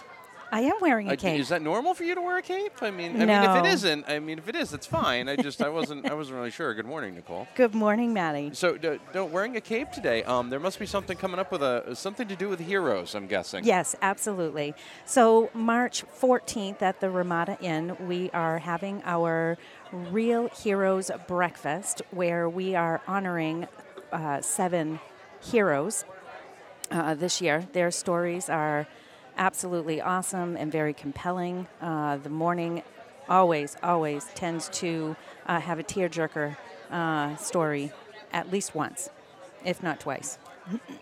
I 0.53 0.63
am 0.63 0.75
wearing 0.81 1.09
a 1.09 1.13
Uh, 1.13 1.17
cape. 1.17 1.39
Is 1.41 1.49
that 1.51 1.63
normal 1.63 1.95
for 1.95 2.03
you 2.05 2.15
to 2.15 2.21
wear 2.21 2.39
a 2.39 2.43
cape? 2.43 2.73
I 2.83 2.91
mean, 2.91 3.15
I 3.17 3.25
mean, 3.25 3.29
if 3.31 3.57
it 3.57 3.63
No. 3.63 3.71
isn't, 3.71 4.05
I 4.09 4.19
mean, 4.19 4.39
if 4.39 4.49
it 4.49 4.57
is, 4.57 4.73
it's 4.73 4.87
fine. 4.87 5.29
I 5.29 5.37
just, 5.37 5.63
I 5.63 5.69
wasn't, 5.69 6.11
I 6.11 6.15
wasn't 6.15 6.39
really 6.39 6.51
sure. 6.51 6.75
Good 6.75 6.87
morning, 6.87 7.15
Nicole. 7.15 7.47
Good 7.55 7.75
morning, 7.75 8.13
Maddie. 8.13 8.51
So, 8.53 8.77
d- 8.77 8.99
wearing 9.15 9.57
a 9.57 9.61
cape 9.61 9.93
today. 9.93 10.25
Um, 10.25 10.51
there 10.51 10.59
must 10.61 10.79
be 10.79 10.87
something 10.87 11.17
coming 11.17 11.39
up 11.39 11.53
with 11.53 11.63
a 11.63 11.95
something 11.95 12.27
to 12.29 12.37
do 12.37 12.49
with 12.49 12.59
heroes. 12.61 13.15
I'm 13.15 13.27
guessing. 13.29 13.65
Yes, 13.65 13.95
absolutely. 14.03 14.75
So, 15.05 15.51
March 15.55 16.05
14th 16.21 16.83
at 16.83 17.01
the 17.01 17.11
Ramada 17.11 17.57
Inn, 17.61 17.97
we 18.09 18.31
are 18.31 18.59
having 18.59 19.03
our 19.05 19.57
Real 19.93 20.49
Heroes 20.49 21.11
Breakfast 21.29 22.03
where 22.11 22.49
we 22.49 22.75
are 22.75 23.01
honoring 23.07 23.69
uh, 24.13 24.41
seven 24.41 24.99
heroes 25.41 26.05
uh, 26.91 27.15
this 27.15 27.41
year. 27.41 27.67
Their 27.73 27.91
stories 27.93 28.49
are 28.51 28.87
absolutely 29.41 30.03
awesome 30.03 30.55
and 30.57 30.71
very 30.71 30.93
compelling. 30.93 31.67
Uh, 31.81 32.19
the 32.19 32.29
morning 32.29 32.83
always, 33.29 33.77
always 33.83 34.27
tends 34.35 34.69
to 34.69 35.17
uh, 35.47 35.59
have 35.59 35.79
a 35.79 35.83
tearjerker 35.83 36.57
uh, 36.91 37.35
story 37.37 37.91
at 38.33 38.53
least 38.53 38.75
once, 38.75 39.09
if 39.65 39.83
not 39.83 39.99
twice. 39.99 40.39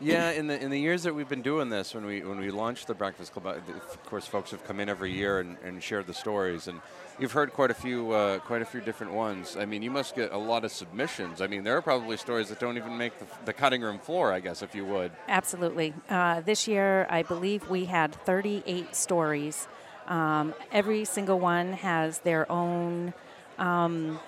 Yeah, 0.00 0.30
in 0.30 0.46
the 0.46 0.62
in 0.62 0.70
the 0.70 0.78
years 0.78 1.02
that 1.02 1.14
we've 1.14 1.28
been 1.28 1.42
doing 1.42 1.68
this, 1.68 1.94
when 1.94 2.04
we 2.04 2.22
when 2.22 2.38
we 2.38 2.50
launched 2.50 2.86
the 2.86 2.94
Breakfast 2.94 3.32
Club, 3.32 3.46
of 3.46 4.04
course, 4.04 4.26
folks 4.26 4.50
have 4.52 4.64
come 4.64 4.80
in 4.80 4.88
every 4.88 5.12
year 5.12 5.40
and, 5.40 5.56
and 5.64 5.82
shared 5.82 6.06
the 6.06 6.14
stories, 6.14 6.68
and 6.68 6.80
you've 7.18 7.32
heard 7.32 7.52
quite 7.52 7.70
a 7.70 7.74
few 7.74 8.12
uh, 8.12 8.38
quite 8.38 8.62
a 8.62 8.64
few 8.64 8.80
different 8.80 9.12
ones. 9.12 9.56
I 9.56 9.64
mean, 9.64 9.82
you 9.82 9.90
must 9.90 10.14
get 10.14 10.32
a 10.32 10.38
lot 10.38 10.64
of 10.64 10.72
submissions. 10.72 11.40
I 11.40 11.46
mean, 11.46 11.64
there 11.64 11.76
are 11.76 11.82
probably 11.82 12.16
stories 12.16 12.48
that 12.48 12.60
don't 12.60 12.76
even 12.76 12.96
make 12.96 13.18
the, 13.18 13.26
the 13.44 13.52
cutting 13.52 13.82
room 13.82 13.98
floor, 13.98 14.32
I 14.32 14.40
guess, 14.40 14.62
if 14.62 14.74
you 14.74 14.84
would. 14.84 15.12
Absolutely. 15.28 15.94
Uh, 16.08 16.40
this 16.40 16.68
year, 16.68 17.06
I 17.10 17.22
believe 17.22 17.68
we 17.68 17.86
had 17.86 18.14
38 18.24 18.94
stories. 18.94 19.68
Um, 20.06 20.54
every 20.72 21.04
single 21.04 21.38
one 21.38 21.74
has 21.74 22.20
their 22.20 22.50
own, 22.50 23.12
um, 23.58 24.20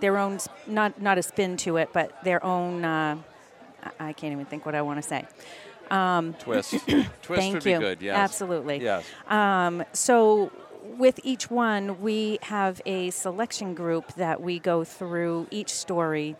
their 0.00 0.18
own 0.18 0.38
not 0.66 1.00
not 1.00 1.18
a 1.18 1.22
spin 1.22 1.56
to 1.58 1.78
it, 1.78 1.90
but 1.92 2.22
their 2.22 2.44
own. 2.44 2.84
Uh, 2.84 3.16
I 3.98 4.12
can't 4.12 4.32
even 4.32 4.46
think 4.46 4.66
what 4.66 4.74
I 4.74 4.82
want 4.82 5.02
to 5.02 5.08
say. 5.08 5.26
Twist, 6.38 6.70
twist 7.22 7.26
Thank 7.26 7.54
would 7.54 7.64
you. 7.66 7.78
be 7.78 7.80
good. 7.80 8.02
Yes, 8.02 8.16
Absolutely. 8.16 8.82
Yes. 8.82 9.04
Um, 9.28 9.84
so, 9.92 10.50
with 10.96 11.20
each 11.22 11.50
one, 11.50 12.00
we 12.00 12.38
have 12.42 12.80
a 12.86 13.10
selection 13.10 13.74
group 13.74 14.14
that 14.14 14.40
we 14.40 14.58
go 14.58 14.84
through 14.84 15.48
each 15.50 15.70
story 15.70 16.36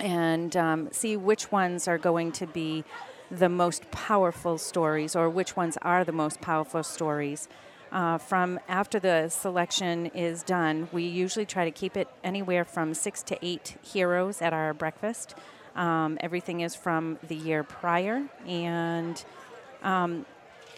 and 0.00 0.56
um, 0.56 0.88
see 0.92 1.16
which 1.16 1.52
ones 1.52 1.88
are 1.88 1.98
going 1.98 2.32
to 2.32 2.46
be 2.46 2.84
the 3.30 3.48
most 3.48 3.90
powerful 3.90 4.58
stories 4.58 5.16
or 5.16 5.30
which 5.30 5.56
ones 5.56 5.78
are 5.82 6.04
the 6.04 6.12
most 6.12 6.40
powerful 6.40 6.82
stories. 6.82 7.48
Uh, 7.92 8.18
from 8.18 8.58
after 8.68 8.98
the 8.98 9.28
selection 9.28 10.06
is 10.06 10.42
done, 10.42 10.88
we 10.92 11.04
usually 11.04 11.46
try 11.46 11.64
to 11.64 11.70
keep 11.70 11.96
it 11.96 12.08
anywhere 12.24 12.64
from 12.64 12.94
six 12.94 13.22
to 13.22 13.38
eight 13.42 13.76
heroes 13.82 14.42
at 14.42 14.52
our 14.52 14.74
breakfast. 14.74 15.34
Um, 15.76 16.18
everything 16.20 16.60
is 16.62 16.74
from 16.74 17.18
the 17.28 17.36
year 17.36 17.62
prior, 17.64 18.24
and 18.46 19.24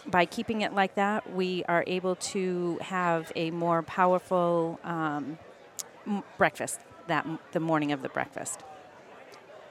by 0.07 0.25
keeping 0.25 0.61
it 0.61 0.73
like 0.73 0.95
that, 0.95 1.33
we 1.33 1.63
are 1.65 1.83
able 1.87 2.15
to 2.15 2.77
have 2.81 3.31
a 3.35 3.51
more 3.51 3.83
powerful 3.83 4.79
um, 4.83 5.37
m- 6.07 6.23
breakfast 6.37 6.79
that 7.07 7.25
m- 7.25 7.39
the 7.51 7.59
morning 7.59 7.91
of 7.91 8.01
the 8.01 8.09
breakfast. 8.09 8.61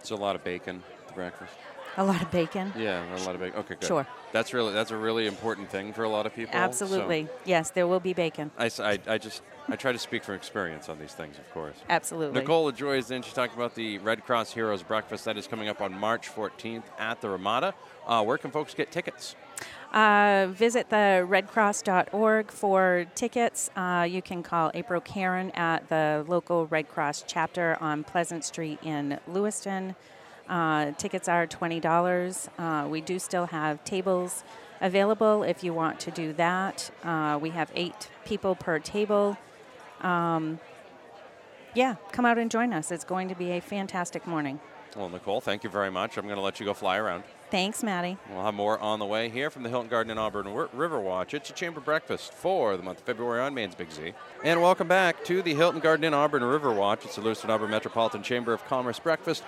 It's 0.01 0.11
a 0.11 0.17
lot 0.17 0.37
of 0.37 0.45
bacon. 0.45 0.83
The 1.09 1.15
breakfast. 1.15 1.55
A 1.99 2.05
lot 2.05 2.23
of 2.23 2.31
bacon. 2.31 2.73
Yeah, 2.79 3.03
a 3.17 3.23
lot 3.25 3.35
of 3.35 3.41
bacon. 3.41 3.59
Okay, 3.61 3.75
good. 3.75 3.87
Sure. 3.87 4.07
That's 4.33 4.55
really 4.55 4.73
that's 4.73 4.91
a 4.93 4.97
really 4.97 5.27
important 5.27 5.69
thing 5.69 5.93
for 5.93 6.05
a 6.05 6.09
lot 6.09 6.27
of 6.27 6.35
people. 6.35 6.53
so- 6.53 6.59
Absolutely. 6.59 7.29
Yes, 7.45 7.71
there 7.71 7.87
will 7.89 7.99
be 8.01 8.13
bacon. 8.13 8.51
I, 8.57 8.71
I, 8.79 8.99
I 9.07 9.19
just 9.19 9.43
I 9.69 9.75
try 9.77 9.91
to 9.93 9.99
speak 9.99 10.23
from 10.25 10.37
experience 10.37 10.89
on 10.89 10.99
these 10.99 11.13
things, 11.13 11.39
of 11.39 11.51
course. 11.53 11.77
Absolutely. 11.91 12.41
Nicola 12.41 12.73
Joy 12.73 12.99
is 12.99 13.11
in. 13.11 13.23
She's 13.23 13.35
talking 13.35 13.57
about 13.57 13.75
the 13.75 13.99
Red 13.99 14.25
Cross 14.25 14.53
Heroes 14.55 14.83
Breakfast 14.83 15.25
that 15.25 15.37
is 15.37 15.47
coming 15.49 15.69
up 15.69 15.81
on 15.81 15.93
March 15.93 16.29
14th 16.35 16.85
at 16.99 17.21
the 17.21 17.29
Ramada. 17.29 17.75
Uh, 18.07 18.23
where 18.23 18.39
can 18.39 18.51
folks 18.53 18.73
get 18.75 18.91
tickets? 18.93 19.35
Uh, 19.93 20.47
visit 20.51 20.91
the 20.91 21.27
redcross.org 21.29 22.51
for 22.51 23.07
tickets. 23.15 23.71
Uh, 23.77 24.07
you 24.09 24.23
can 24.23 24.43
call 24.43 24.71
April 24.75 25.01
Karen 25.01 25.51
at 25.53 25.89
the 25.89 26.25
local 26.29 26.67
Red 26.67 26.89
Cross 26.89 27.25
chapter 27.27 27.77
on 27.81 28.05
Pleasant 28.05 28.45
Street 28.45 28.79
in 28.83 29.19
Lewiston. 29.27 29.97
Uh, 30.49 30.93
tickets 30.93 31.29
are 31.29 31.47
$20. 31.47 32.49
Uh, 32.59 32.89
we 32.89 33.01
do 33.01 33.19
still 33.19 33.47
have 33.47 33.83
tables 33.85 34.45
available 34.81 35.43
if 35.43 35.63
you 35.63 35.75
want 35.75 36.01
to 36.01 36.11
do 36.11 36.33
that. 36.35 36.91
Uh, 37.03 37.39
we 37.41 37.51
have 37.51 37.71
eight 37.75 38.09
people 38.25 38.55
per 38.55 38.79
table. 38.79 39.37
Um, 40.01 40.61
yeah, 41.75 41.97
come 42.13 42.25
out 42.25 42.39
and 42.39 42.51
join 42.51 42.73
us. 42.73 42.91
It's 42.91 43.05
going 43.05 43.29
to 43.29 43.35
be 43.35 43.53
a 43.53 43.61
fantastic 43.61 44.27
morning. 44.27 44.61
Well, 44.97 45.09
Nicole, 45.09 45.41
thank 45.41 45.65
you 45.65 45.71
very 45.71 45.91
much. 45.91 46.17
I'm 46.17 46.25
going 46.25 46.37
to 46.37 46.43
let 46.43 46.59
you 46.59 46.67
go 46.67 46.75
fly 46.75 46.97
around. 46.97 47.25
Thanks, 47.51 47.83
Maddie. 47.83 48.19
We'll 48.31 48.45
have 48.45 48.55
more 48.55 48.79
on 48.79 48.99
the 48.99 49.07
way 49.07 49.29
here 49.29 49.49
from 49.49 49.63
the 49.63 49.69
Hilton 49.69 49.89
Garden 49.89 50.11
Inn 50.11 50.19
Auburn 50.19 50.47
Riverwatch. 50.47 51.33
It's 51.33 51.49
a 51.49 51.53
chamber 51.53 51.81
breakfast 51.81 52.33
for 52.33 52.77
the 52.77 52.83
month 52.83 52.99
of 52.99 53.05
February 53.05 53.41
on 53.41 53.55
Maine's 53.55 53.75
Big 53.75 53.91
Z. 53.91 54.13
And 54.45 54.61
welcome 54.61 54.89
back 54.89 55.25
to 55.25 55.41
the 55.41 55.55
Hilton 55.55 55.81
Garden 55.81 56.05
Inn 56.05 56.15
Auburn 56.15 56.43
Riverwatch. 56.43 57.05
It's 57.05 57.17
the 57.17 57.23
Lewiston 57.23 57.51
Auburn 57.51 57.71
Metropolitan 57.71 58.23
Chamber 58.23 58.53
of 58.53 58.65
Commerce 58.67 58.99
breakfast 58.99 59.45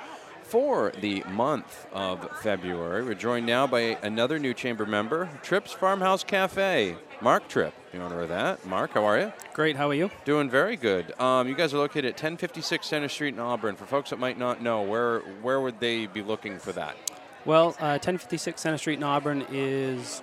for 0.51 0.91
the 1.01 1.23
month 1.31 1.87
of 1.93 2.29
February. 2.43 3.05
We're 3.05 3.15
joined 3.15 3.47
now 3.47 3.69
by 3.69 3.97
another 4.03 4.37
new 4.37 4.53
chamber 4.53 4.85
member, 4.85 5.31
Tripp's 5.45 5.73
Farmhouse 5.73 6.25
Cafe. 6.25 6.97
Mark 7.23 7.47
Tripp, 7.47 7.73
the 7.93 8.03
owner 8.03 8.23
of 8.23 8.31
that. 8.31 8.67
Mark, 8.67 8.91
how 8.95 9.05
are 9.05 9.21
you? 9.21 9.33
Great. 9.53 9.77
How 9.77 9.89
are 9.91 9.95
you? 9.95 10.11
Doing 10.25 10.51
very 10.51 10.75
good. 10.75 11.19
Um, 11.21 11.47
you 11.47 11.55
guys 11.55 11.73
are 11.73 11.79
located 11.79 12.07
at 12.07 12.13
1056 12.15 12.85
Center 12.85 13.09
Street 13.09 13.35
in 13.35 13.41
Auburn. 13.41 13.77
For 13.77 13.87
folks 13.87 14.11
that 14.11 14.19
might 14.19 14.39
not 14.39 14.61
know, 14.61 14.83
where 14.83 15.21
where 15.41 15.61
would 15.61 15.79
they 15.79 16.07
be 16.07 16.23
looking 16.23 16.59
for 16.59 16.73
that? 16.73 16.97
Well, 17.45 17.69
uh, 17.79 18.01
1056 18.03 18.61
Center 18.61 18.79
Street 18.79 18.99
in 18.99 19.05
Auburn 19.05 19.47
is 19.53 20.21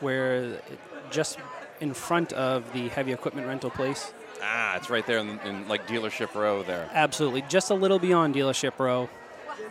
where 0.00 0.60
just 1.10 1.38
in 1.80 1.94
front 1.94 2.34
of 2.34 2.70
the 2.74 2.88
heavy 2.88 3.12
equipment 3.12 3.46
rental 3.46 3.70
place. 3.70 4.12
Ah, 4.42 4.76
it's 4.76 4.90
right 4.90 5.06
there 5.06 5.18
in, 5.18 5.38
in 5.40 5.68
like 5.68 5.86
dealership 5.86 6.34
row 6.34 6.62
there. 6.62 6.90
Absolutely, 6.92 7.42
just 7.48 7.70
a 7.70 7.74
little 7.74 7.98
beyond 7.98 8.34
dealership 8.34 8.78
row. 8.78 9.08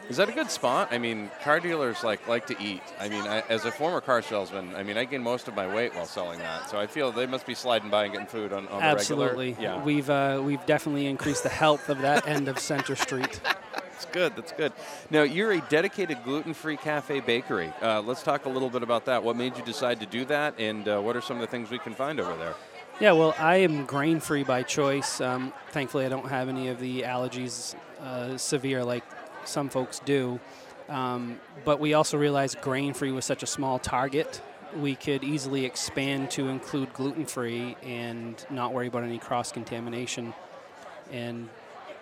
Is 0.09 0.17
that 0.17 0.27
a 0.27 0.31
good 0.31 0.49
spot? 0.49 0.89
I 0.91 0.97
mean, 0.97 1.29
car 1.43 1.59
dealers 1.59 2.03
like 2.03 2.27
like 2.27 2.47
to 2.47 2.61
eat. 2.61 2.81
I 2.99 3.09
mean, 3.09 3.21
I, 3.27 3.41
as 3.49 3.65
a 3.65 3.71
former 3.71 4.01
car 4.01 4.21
salesman, 4.21 4.75
I 4.75 4.81
mean, 4.83 4.97
I 4.97 5.05
gain 5.05 5.21
most 5.21 5.47
of 5.47 5.55
my 5.55 5.71
weight 5.73 5.93
while 5.93 6.05
selling 6.05 6.39
that. 6.39 6.69
So 6.69 6.79
I 6.79 6.87
feel 6.87 7.11
they 7.11 7.27
must 7.27 7.45
be 7.45 7.53
sliding 7.53 7.89
by 7.89 8.05
and 8.05 8.13
getting 8.13 8.27
food 8.27 8.51
on, 8.51 8.67
on 8.69 8.81
Absolutely. 8.81 9.51
the 9.51 9.61
regular. 9.61 9.77
Yeah, 9.77 9.83
We've 9.83 10.09
uh, 10.09 10.41
we've 10.43 10.65
definitely 10.65 11.05
increased 11.05 11.43
the 11.43 11.49
health 11.49 11.89
of 11.89 12.01
that 12.01 12.27
end 12.27 12.47
of 12.47 12.57
Center 12.59 12.95
Street. 12.95 13.39
that's 13.73 14.05
good. 14.05 14.35
That's 14.35 14.51
good. 14.53 14.73
Now 15.11 15.21
you're 15.23 15.51
a 15.51 15.61
dedicated 15.61 16.23
gluten-free 16.23 16.77
cafe 16.77 17.19
bakery. 17.19 17.71
Uh, 17.81 18.01
let's 18.01 18.23
talk 18.23 18.45
a 18.45 18.49
little 18.49 18.69
bit 18.69 18.81
about 18.81 19.05
that. 19.05 19.23
What 19.23 19.35
made 19.35 19.57
you 19.57 19.63
decide 19.63 19.99
to 19.99 20.05
do 20.07 20.25
that, 20.25 20.55
and 20.57 20.87
uh, 20.87 20.99
what 21.01 21.15
are 21.15 21.21
some 21.21 21.37
of 21.37 21.41
the 21.41 21.47
things 21.47 21.69
we 21.69 21.79
can 21.79 21.93
find 21.93 22.19
over 22.19 22.35
there? 22.35 22.55
Yeah, 22.99 23.13
well, 23.13 23.33
I 23.39 23.57
am 23.57 23.85
grain 23.85 24.19
free 24.19 24.43
by 24.43 24.63
choice. 24.63 25.21
Um, 25.21 25.53
thankfully, 25.69 26.05
I 26.05 26.09
don't 26.09 26.27
have 26.27 26.49
any 26.49 26.67
of 26.67 26.79
the 26.81 27.03
allergies 27.03 27.75
uh, 28.01 28.37
severe 28.37 28.83
like 28.83 29.03
some 29.45 29.69
folks 29.69 29.99
do. 29.99 30.39
Um, 30.87 31.39
but 31.65 31.79
we 31.79 31.93
also 31.93 32.17
realized 32.17 32.61
grain 32.61 32.93
free 32.93 33.11
was 33.11 33.25
such 33.25 33.43
a 33.43 33.47
small 33.47 33.79
target. 33.79 34.41
We 34.75 34.95
could 34.95 35.23
easily 35.23 35.65
expand 35.65 36.31
to 36.31 36.47
include 36.47 36.93
gluten 36.93 37.25
free 37.25 37.75
and 37.83 38.43
not 38.49 38.73
worry 38.73 38.87
about 38.87 39.03
any 39.03 39.19
cross 39.19 39.51
contamination. 39.51 40.33
And 41.11 41.49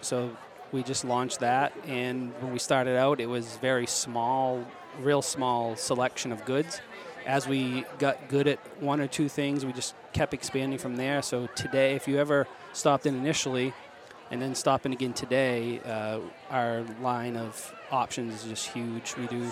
so 0.01 0.35
we 0.71 0.83
just 0.83 1.05
launched 1.05 1.39
that. 1.39 1.73
And 1.85 2.33
when 2.41 2.51
we 2.51 2.59
started 2.59 2.97
out, 2.97 3.19
it 3.19 3.27
was 3.27 3.57
very 3.57 3.87
small, 3.87 4.65
real 4.99 5.21
small 5.21 5.75
selection 5.75 6.31
of 6.31 6.43
goods. 6.45 6.81
As 7.25 7.47
we 7.47 7.85
got 7.99 8.29
good 8.29 8.47
at 8.47 8.59
one 8.81 9.01
or 9.01 9.07
two 9.07 9.27
things, 9.27 9.65
we 9.65 9.73
just 9.73 9.95
kept 10.13 10.33
expanding 10.33 10.79
from 10.79 10.95
there. 10.95 11.21
So 11.21 11.47
today, 11.55 11.95
if 11.95 12.07
you 12.07 12.17
ever 12.19 12.47
stopped 12.71 13.05
in 13.05 13.15
initially 13.15 13.73
and 14.31 14.41
then 14.41 14.55
stopping 14.55 14.93
again 14.93 15.13
today, 15.13 15.79
uh, 15.85 16.19
our 16.49 16.83
line 17.01 17.37
of 17.37 17.73
options 17.91 18.43
is 18.43 18.49
just 18.49 18.69
huge. 18.69 19.15
We 19.17 19.27
do 19.27 19.51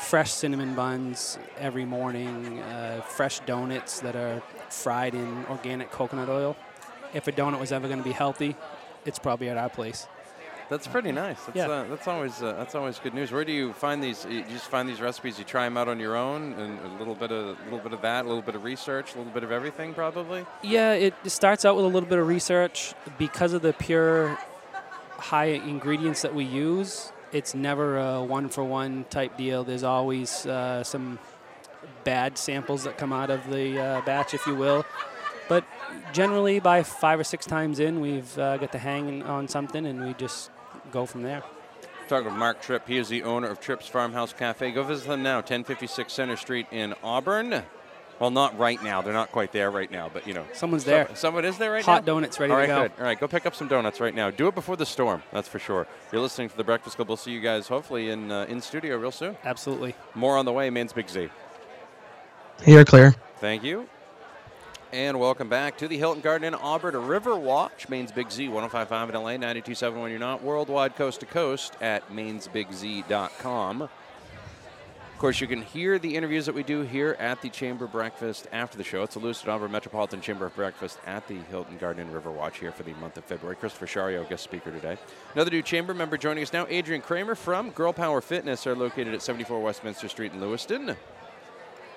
fresh 0.00 0.32
cinnamon 0.32 0.74
buns 0.74 1.38
every 1.58 1.84
morning, 1.84 2.60
uh, 2.60 3.02
fresh 3.02 3.40
donuts 3.40 4.00
that 4.00 4.16
are 4.16 4.42
fried 4.70 5.14
in 5.14 5.44
organic 5.50 5.90
coconut 5.90 6.28
oil. 6.28 6.56
If 7.12 7.28
a 7.28 7.32
donut 7.32 7.60
was 7.60 7.72
ever 7.72 7.86
going 7.86 7.98
to 7.98 8.04
be 8.04 8.12
healthy, 8.12 8.56
it's 9.04 9.18
probably 9.18 9.48
at 9.48 9.56
our 9.56 9.68
place. 9.68 10.08
That's 10.70 10.86
pretty 10.86 11.12
nice. 11.12 11.42
That's, 11.44 11.56
Yeah. 11.56 11.68
uh, 11.68 11.84
that's 11.88 12.08
always 12.08 12.42
uh, 12.42 12.52
that's 12.54 12.74
always 12.74 12.98
good 12.98 13.12
news. 13.14 13.30
Where 13.30 13.44
do 13.44 13.52
you 13.52 13.72
find 13.74 14.02
these? 14.02 14.26
You 14.28 14.42
just 14.44 14.66
find 14.66 14.88
these 14.88 15.00
recipes. 15.00 15.38
You 15.38 15.44
try 15.44 15.64
them 15.64 15.76
out 15.76 15.88
on 15.88 16.00
your 16.00 16.16
own, 16.16 16.54
and 16.54 16.78
a 16.80 16.98
little 16.98 17.14
bit 17.14 17.30
of 17.30 17.58
a 17.60 17.64
little 17.64 17.80
bit 17.80 17.92
of 17.92 18.00
that, 18.02 18.24
a 18.24 18.28
little 18.28 18.42
bit 18.42 18.54
of 18.54 18.64
research, 18.64 19.14
a 19.14 19.18
little 19.18 19.32
bit 19.32 19.44
of 19.44 19.52
everything, 19.52 19.92
probably. 19.94 20.46
Yeah, 20.62 20.92
it 20.92 21.14
starts 21.26 21.64
out 21.64 21.76
with 21.76 21.84
a 21.84 21.88
little 21.88 22.08
bit 22.08 22.18
of 22.18 22.26
research 22.26 22.94
because 23.18 23.52
of 23.52 23.62
the 23.62 23.72
pure 23.74 24.38
high 25.18 25.46
ingredients 25.46 26.22
that 26.22 26.34
we 26.34 26.44
use. 26.44 27.12
It's 27.32 27.54
never 27.54 27.98
a 27.98 28.22
one 28.22 28.48
for 28.48 28.64
one 28.64 29.04
type 29.10 29.36
deal. 29.36 29.64
There's 29.64 29.84
always 29.84 30.46
uh, 30.46 30.82
some 30.84 31.18
bad 32.04 32.38
samples 32.38 32.84
that 32.84 32.96
come 32.96 33.12
out 33.12 33.30
of 33.30 33.48
the 33.50 33.80
uh, 33.80 34.00
batch, 34.02 34.34
if 34.34 34.46
you 34.46 34.54
will. 34.54 34.84
But 35.48 35.64
generally, 36.12 36.58
by 36.60 36.82
five 36.84 37.20
or 37.20 37.24
six 37.24 37.44
times 37.44 37.80
in, 37.80 38.00
we've 38.00 38.38
uh, 38.38 38.56
got 38.56 38.72
the 38.72 38.78
hang 38.78 39.22
on 39.24 39.46
something, 39.48 39.84
and 39.84 40.02
we 40.04 40.14
just 40.14 40.50
go 40.90 41.06
from 41.06 41.22
there. 41.22 41.42
Talking 42.08 42.26
with 42.26 42.34
Mark 42.34 42.60
Tripp. 42.60 42.86
He 42.86 42.98
is 42.98 43.08
the 43.08 43.22
owner 43.22 43.48
of 43.48 43.60
Tripp's 43.60 43.86
Farmhouse 43.88 44.32
Cafe. 44.34 44.72
Go 44.72 44.82
visit 44.82 45.08
them 45.08 45.22
now, 45.22 45.36
1056 45.36 46.12
Center 46.12 46.36
Street 46.36 46.66
in 46.70 46.94
Auburn. 47.02 47.62
Well, 48.20 48.30
not 48.30 48.56
right 48.58 48.80
now. 48.82 49.02
They're 49.02 49.12
not 49.12 49.32
quite 49.32 49.50
there 49.52 49.70
right 49.70 49.90
now, 49.90 50.08
but 50.12 50.26
you 50.28 50.34
know. 50.34 50.44
Someone's 50.52 50.84
there. 50.84 51.06
Some- 51.08 51.16
someone 51.16 51.44
is 51.44 51.58
there 51.58 51.72
right 51.72 51.84
now. 51.84 51.94
Hot 51.94 52.04
donuts 52.04 52.38
ready 52.38 52.52
All 52.52 52.58
to 52.58 52.60
right, 52.60 52.68
go. 52.68 52.82
good. 52.82 52.92
All 52.98 53.04
right, 53.04 53.18
go 53.18 53.26
pick 53.26 53.44
up 53.46 53.54
some 53.56 53.66
donuts 53.66 54.00
right 54.00 54.14
now. 54.14 54.30
Do 54.30 54.46
it 54.46 54.54
before 54.54 54.76
the 54.76 54.86
storm. 54.86 55.22
That's 55.32 55.48
for 55.48 55.58
sure. 55.58 55.86
You're 56.12 56.20
listening 56.20 56.48
to 56.50 56.56
the 56.56 56.62
Breakfast 56.62 56.94
Club. 56.96 57.08
We'll 57.08 57.16
see 57.16 57.32
you 57.32 57.40
guys 57.40 57.66
hopefully 57.66 58.10
in 58.10 58.30
uh, 58.30 58.44
in 58.48 58.60
studio 58.60 58.98
real 58.98 59.10
soon. 59.10 59.36
Absolutely. 59.42 59.94
More 60.14 60.36
on 60.36 60.44
the 60.44 60.52
way. 60.52 60.70
Maine's 60.70 60.92
Big 60.92 61.08
Z. 61.08 61.28
You're 62.66 62.84
clear. 62.84 63.14
Thank 63.38 63.64
you. 63.64 63.88
And 64.94 65.18
welcome 65.18 65.48
back 65.48 65.78
to 65.78 65.88
the 65.88 65.98
Hilton 65.98 66.20
Garden 66.20 66.46
Inn 66.46 66.54
Auburn 66.54 66.94
River 67.08 67.34
Watch, 67.34 67.88
Maine's 67.88 68.12
Big 68.12 68.30
Z, 68.30 68.48
1055 68.48 69.08
in 69.08 69.14
LA, 69.16 69.32
927 69.32 70.00
when 70.00 70.12
you're 70.12 70.20
not, 70.20 70.40
worldwide 70.40 70.94
coast 70.94 71.18
to 71.18 71.26
coast 71.26 71.74
at 71.80 72.08
mainesbigz.com. 72.12 73.82
Of 73.82 73.90
course, 75.18 75.40
you 75.40 75.48
can 75.48 75.62
hear 75.62 75.98
the 75.98 76.14
interviews 76.14 76.46
that 76.46 76.54
we 76.54 76.62
do 76.62 76.82
here 76.82 77.16
at 77.18 77.42
the 77.42 77.48
Chamber 77.48 77.88
Breakfast 77.88 78.46
after 78.52 78.78
the 78.78 78.84
show. 78.84 79.02
It's 79.02 79.14
the 79.14 79.20
Lewiston 79.20 79.50
Auburn 79.50 79.72
Metropolitan 79.72 80.20
Chamber 80.20 80.46
of 80.46 80.54
Breakfast 80.54 81.00
at 81.06 81.26
the 81.26 81.38
Hilton 81.50 81.76
Garden 81.78 82.12
River 82.12 82.30
Watch 82.30 82.60
here 82.60 82.70
for 82.70 82.84
the 82.84 82.94
month 82.94 83.18
of 83.18 83.24
February. 83.24 83.56
Christopher 83.56 83.86
Schario, 83.86 84.28
guest 84.28 84.44
speaker 84.44 84.70
today. 84.70 84.96
Another 85.34 85.50
new 85.50 85.62
Chamber 85.62 85.92
member 85.92 86.16
joining 86.16 86.44
us 86.44 86.52
now, 86.52 86.68
Adrian 86.68 87.02
Kramer 87.02 87.34
from 87.34 87.70
Girl 87.70 87.92
Power 87.92 88.20
Fitness. 88.20 88.64
Are 88.64 88.76
located 88.76 89.12
at 89.12 89.22
74 89.22 89.60
Westminster 89.60 90.08
Street 90.08 90.32
in 90.32 90.40
Lewiston. 90.40 90.94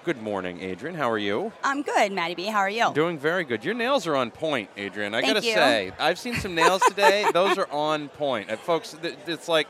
Good 0.08 0.24
morning, 0.24 0.62
Adrian. 0.62 0.96
How 0.96 1.12
are 1.12 1.18
you? 1.18 1.52
I'm 1.66 1.82
good, 1.82 2.14
Maddie 2.14 2.34
B. 2.34 2.46
How 2.46 2.60
are 2.60 2.70
you? 2.70 2.94
Doing 2.94 3.20
very 3.20 3.44
good. 3.44 3.66
Your 3.66 3.74
nails 3.74 4.08
are 4.08 4.16
on 4.16 4.32
point, 4.32 4.70
Adrian. 4.78 5.14
I 5.14 5.20
Thank 5.20 5.34
gotta 5.34 5.46
you. 5.46 5.54
say, 5.54 5.92
I've 6.00 6.18
seen 6.18 6.36
some 6.36 6.56
nails 6.56 6.82
today. 6.84 7.30
Those 7.34 7.58
are 7.58 7.70
on 7.70 8.08
point. 8.08 8.50
And 8.50 8.58
folks, 8.58 8.96
it's 9.04 9.50
like 9.50 9.68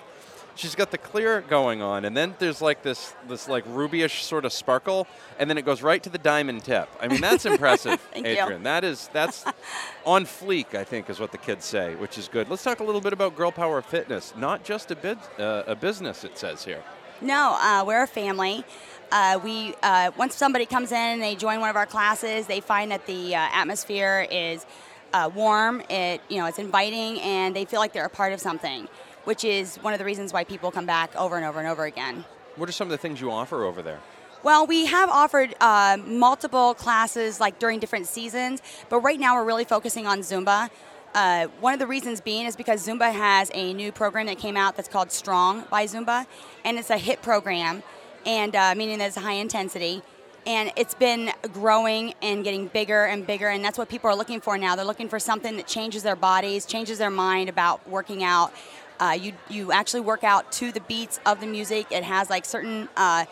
she's 0.53 0.75
got 0.75 0.91
the 0.91 0.99
clear 0.99 1.41
going 1.41 1.81
on, 1.81 2.05
and 2.05 2.15
then 2.15 2.35
there's 2.37 2.61
like 2.61 2.83
this 2.83 3.15
this 3.27 3.49
like 3.49 3.65
rubyish 3.65 4.21
sort 4.21 4.45
of 4.45 4.53
sparkle, 4.53 5.07
and 5.39 5.49
then 5.49 5.57
it 5.57 5.65
goes 5.65 5.81
right 5.81 6.03
to 6.03 6.09
the 6.11 6.19
diamond 6.19 6.63
tip. 6.63 6.87
I 7.01 7.07
mean, 7.07 7.19
that's 7.19 7.45
impressive, 7.47 7.99
Thank 8.13 8.27
you. 8.27 8.33
Adrian. 8.33 8.61
That 8.61 8.83
is 8.83 9.09
that's 9.11 9.43
on 10.05 10.25
fleek, 10.25 10.75
I 10.75 10.83
think, 10.83 11.09
is 11.09 11.19
what 11.19 11.31
the 11.31 11.39
kids 11.39 11.65
say, 11.65 11.95
which 11.95 12.19
is 12.19 12.27
good. 12.27 12.47
Let's 12.47 12.61
talk 12.61 12.79
a 12.79 12.83
little 12.83 13.01
bit 13.01 13.11
about 13.11 13.35
Girl 13.35 13.51
Power 13.51 13.81
Fitness. 13.81 14.35
Not 14.37 14.63
just 14.63 14.91
a 14.91 14.95
bid, 14.95 15.17
uh, 15.39 15.63
a 15.65 15.75
business. 15.75 16.23
It 16.23 16.37
says 16.37 16.63
here. 16.63 16.83
No, 17.21 17.57
uh, 17.59 17.83
we're 17.85 18.03
a 18.03 18.07
family. 18.07 18.63
Uh, 19.11 19.39
we 19.43 19.73
uh, 19.81 20.11
once 20.17 20.35
somebody 20.35 20.65
comes 20.65 20.91
in 20.91 20.97
and 20.97 21.21
they 21.21 21.35
join 21.35 21.59
one 21.59 21.69
of 21.69 21.75
our 21.75 21.85
classes, 21.85 22.45
they 22.45 22.59
find 22.59 22.91
that 22.91 23.05
the 23.07 23.35
uh, 23.35 23.39
atmosphere 23.53 24.27
is 24.29 24.65
uh, 25.13 25.29
warm. 25.33 25.81
It 25.89 26.21
you 26.29 26.37
know 26.37 26.45
it's 26.45 26.59
inviting, 26.59 27.19
and 27.21 27.55
they 27.55 27.65
feel 27.65 27.79
like 27.79 27.93
they're 27.93 28.05
a 28.05 28.09
part 28.09 28.33
of 28.33 28.39
something, 28.39 28.87
which 29.23 29.43
is 29.43 29.77
one 29.77 29.93
of 29.93 29.99
the 29.99 30.05
reasons 30.05 30.31
why 30.33 30.43
people 30.43 30.71
come 30.71 30.85
back 30.85 31.15
over 31.15 31.37
and 31.37 31.45
over 31.45 31.59
and 31.59 31.67
over 31.67 31.85
again. 31.85 32.25
What 32.55 32.69
are 32.69 32.73
some 32.73 32.87
of 32.87 32.91
the 32.91 32.97
things 32.97 33.19
you 33.21 33.31
offer 33.31 33.63
over 33.63 33.81
there? 33.81 33.99
Well, 34.43 34.67
we 34.67 34.85
have 34.85 35.09
offered 35.09 35.55
uh, 35.59 35.97
multiple 36.05 36.75
classes 36.75 37.39
like 37.39 37.57
during 37.59 37.79
different 37.79 38.07
seasons, 38.07 38.61
but 38.89 38.99
right 38.99 39.19
now 39.19 39.35
we're 39.35 39.45
really 39.45 39.65
focusing 39.65 40.05
on 40.05 40.19
Zumba. 40.19 40.69
Uh, 41.17 41.47
one 41.61 41.73
of 41.73 41.79
the 41.79 41.87
reasons 41.87 42.21
being 42.21 42.45
is 42.45 42.55
because 42.55 42.85
Zumba 42.85 43.11
has 43.11 43.49
a 43.55 43.73
new 43.73 43.91
program 43.91 44.27
that 44.27 44.37
came 44.37 44.55
out 44.55 44.75
that's 44.75 44.87
called 44.87 45.11
Strong 45.11 45.63
by 45.71 45.85
Zumba, 45.85 46.27
and 46.63 46.77
it's 46.77 46.91
a 46.91 46.95
HIIT 46.95 47.23
program, 47.23 47.81
and 48.23 48.55
uh, 48.55 48.75
meaning 48.77 48.99
that 48.99 49.07
it's 49.07 49.17
high 49.17 49.33
intensity. 49.33 50.03
And 50.45 50.71
it's 50.75 50.93
been 50.93 51.31
growing 51.53 52.13
and 52.21 52.43
getting 52.43 52.67
bigger 52.67 53.05
and 53.05 53.25
bigger, 53.25 53.47
and 53.47 53.65
that's 53.65 53.79
what 53.79 53.89
people 53.89 54.11
are 54.11 54.15
looking 54.15 54.39
for 54.39 54.59
now. 54.59 54.75
They're 54.75 54.85
looking 54.85 55.09
for 55.09 55.17
something 55.17 55.57
that 55.57 55.65
changes 55.65 56.03
their 56.03 56.15
bodies, 56.15 56.67
changes 56.67 56.99
their 56.99 57.09
mind 57.09 57.49
about 57.49 57.89
working 57.89 58.23
out. 58.23 58.53
Uh, 58.99 59.17
you 59.19 59.33
you 59.49 59.71
actually 59.71 60.01
work 60.01 60.23
out 60.23 60.51
to 60.51 60.71
the 60.71 60.81
beats 60.81 61.19
of 61.25 61.39
the 61.39 61.47
music. 61.47 61.87
It 61.89 62.03
has 62.03 62.29
like 62.29 62.45
certain 62.45 62.89
uh, 62.95 63.25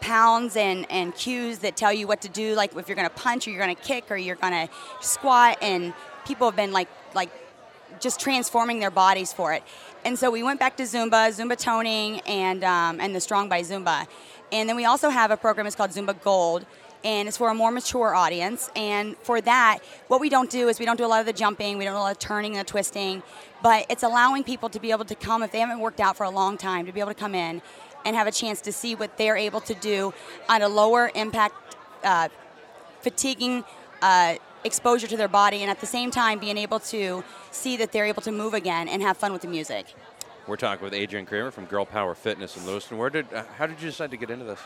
pounds 0.00 0.56
and, 0.56 0.90
and 0.90 1.14
cues 1.14 1.60
that 1.60 1.76
tell 1.76 1.92
you 1.92 2.08
what 2.08 2.20
to 2.22 2.28
do, 2.28 2.56
like 2.56 2.74
if 2.74 2.88
you're 2.88 2.96
to 2.96 3.10
punch 3.10 3.46
or 3.46 3.50
you're 3.50 3.64
to 3.64 3.76
kick 3.76 4.10
or 4.10 4.16
you're 4.16 4.34
to 4.34 4.68
squat. 5.00 5.58
And 5.62 5.94
people 6.26 6.46
have 6.46 6.56
been 6.56 6.72
like 6.72 6.88
like 7.20 7.32
just 8.00 8.20
transforming 8.26 8.78
their 8.80 8.94
bodies 9.04 9.30
for 9.38 9.48
it. 9.56 9.62
And 10.04 10.14
so 10.20 10.30
we 10.30 10.42
went 10.48 10.58
back 10.60 10.74
to 10.76 10.84
Zumba, 10.84 11.22
Zumba 11.36 11.56
toning, 11.68 12.20
and 12.20 12.60
um, 12.74 13.00
and 13.02 13.10
the 13.16 13.20
Strong 13.20 13.48
by 13.48 13.60
Zumba. 13.70 14.06
And 14.56 14.68
then 14.68 14.76
we 14.76 14.86
also 14.92 15.08
have 15.10 15.30
a 15.36 15.36
program. 15.36 15.66
It's 15.66 15.76
called 15.76 15.90
Zumba 15.90 16.14
Gold. 16.22 16.64
And 17.04 17.28
it's 17.28 17.36
for 17.36 17.48
a 17.48 17.54
more 17.54 17.70
mature 17.70 18.12
audience. 18.24 18.70
And 18.74 19.16
for 19.28 19.40
that, 19.52 19.78
what 20.08 20.20
we 20.20 20.28
don't 20.28 20.50
do 20.50 20.68
is 20.68 20.80
we 20.82 20.86
don't 20.88 21.00
do 21.02 21.06
a 21.06 21.12
lot 21.14 21.20
of 21.20 21.26
the 21.26 21.38
jumping, 21.44 21.78
we 21.78 21.84
don't 21.84 21.94
do 21.94 22.02
a 22.04 22.06
lot 22.08 22.16
of 22.18 22.18
turning 22.18 22.56
and 22.56 22.60
the 22.66 22.70
twisting, 22.70 23.22
but 23.62 23.86
it's 23.88 24.02
allowing 24.02 24.42
people 24.42 24.68
to 24.70 24.80
be 24.80 24.90
able 24.90 25.04
to 25.04 25.14
come, 25.14 25.44
if 25.44 25.52
they 25.52 25.60
haven't 25.60 25.78
worked 25.78 26.00
out 26.00 26.16
for 26.16 26.24
a 26.24 26.34
long 26.40 26.58
time, 26.58 26.86
to 26.86 26.92
be 26.96 27.00
able 27.04 27.14
to 27.14 27.20
come 27.26 27.36
in 27.36 27.62
and 28.04 28.16
have 28.16 28.26
a 28.26 28.32
chance 28.32 28.60
to 28.62 28.72
see 28.72 28.96
what 28.96 29.10
they're 29.16 29.40
able 29.48 29.60
to 29.60 29.74
do 29.74 30.12
on 30.48 30.58
a 30.62 30.68
lower 30.68 31.04
impact, 31.14 31.54
uh, 32.02 32.28
fatiguing 33.00 33.64
uh, 34.02 34.34
exposure 34.64 35.06
to 35.06 35.16
their 35.16 35.28
body, 35.28 35.62
and 35.62 35.70
at 35.70 35.80
the 35.80 35.86
same 35.86 36.10
time 36.10 36.38
being 36.38 36.58
able 36.58 36.80
to 36.80 37.24
see 37.50 37.76
that 37.76 37.92
they're 37.92 38.06
able 38.06 38.22
to 38.22 38.32
move 38.32 38.54
again 38.54 38.88
and 38.88 39.02
have 39.02 39.16
fun 39.16 39.32
with 39.32 39.42
the 39.42 39.48
music. 39.48 39.94
We're 40.46 40.56
talking 40.56 40.82
with 40.82 40.94
Adrian 40.94 41.26
Kramer 41.26 41.50
from 41.50 41.66
Girl 41.66 41.84
Power 41.84 42.14
Fitness 42.14 42.56
in 42.56 42.66
Lewiston. 42.66 42.96
Where 42.96 43.10
did, 43.10 43.32
uh, 43.32 43.44
how 43.58 43.66
did 43.66 43.80
you 43.80 43.90
decide 43.90 44.10
to 44.12 44.16
get 44.16 44.30
into 44.30 44.46
this? 44.46 44.60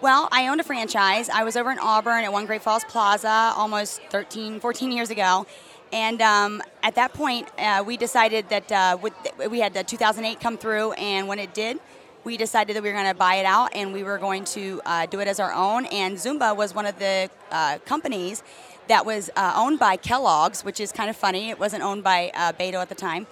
Well, 0.00 0.28
I 0.30 0.48
owned 0.48 0.60
a 0.60 0.64
franchise. 0.64 1.30
I 1.30 1.44
was 1.44 1.56
over 1.56 1.70
in 1.70 1.78
Auburn 1.78 2.24
at 2.24 2.32
One 2.32 2.44
Great 2.44 2.62
Falls 2.62 2.84
Plaza 2.84 3.54
almost 3.56 4.02
13, 4.10 4.60
14 4.60 4.92
years 4.92 5.08
ago. 5.08 5.46
And 5.94 6.20
um, 6.20 6.62
at 6.82 6.96
that 6.96 7.14
point, 7.14 7.48
uh, 7.56 7.82
we 7.86 7.96
decided 7.96 8.48
that 8.50 8.70
uh, 8.70 8.98
with, 9.00 9.14
we 9.48 9.60
had 9.60 9.72
the 9.72 9.82
2008 9.82 10.40
come 10.40 10.58
through, 10.58 10.92
and 10.92 11.28
when 11.28 11.38
it 11.38 11.54
did, 11.54 11.78
we 12.24 12.36
decided 12.36 12.74
that 12.74 12.82
we 12.82 12.88
were 12.88 12.94
going 12.94 13.10
to 13.10 13.14
buy 13.14 13.36
it 13.36 13.46
out 13.46 13.70
and 13.74 13.92
we 13.92 14.02
were 14.02 14.18
going 14.18 14.44
to 14.44 14.80
uh, 14.86 15.06
do 15.06 15.20
it 15.20 15.28
as 15.28 15.38
our 15.38 15.52
own. 15.52 15.86
And 15.86 16.16
Zumba 16.16 16.56
was 16.56 16.74
one 16.74 16.86
of 16.86 16.98
the 16.98 17.30
uh, 17.50 17.78
companies 17.84 18.42
that 18.88 19.06
was 19.06 19.30
uh, 19.36 19.54
owned 19.56 19.78
by 19.78 19.96
Kellogg's, 19.96 20.64
which 20.64 20.80
is 20.80 20.92
kind 20.92 21.10
of 21.10 21.16
funny. 21.16 21.50
It 21.50 21.58
wasn't 21.58 21.82
owned 21.82 22.04
by 22.04 22.30
uh, 22.34 22.52
Beto 22.52 22.74
at 22.74 22.88
the 22.88 22.94
time. 22.94 23.26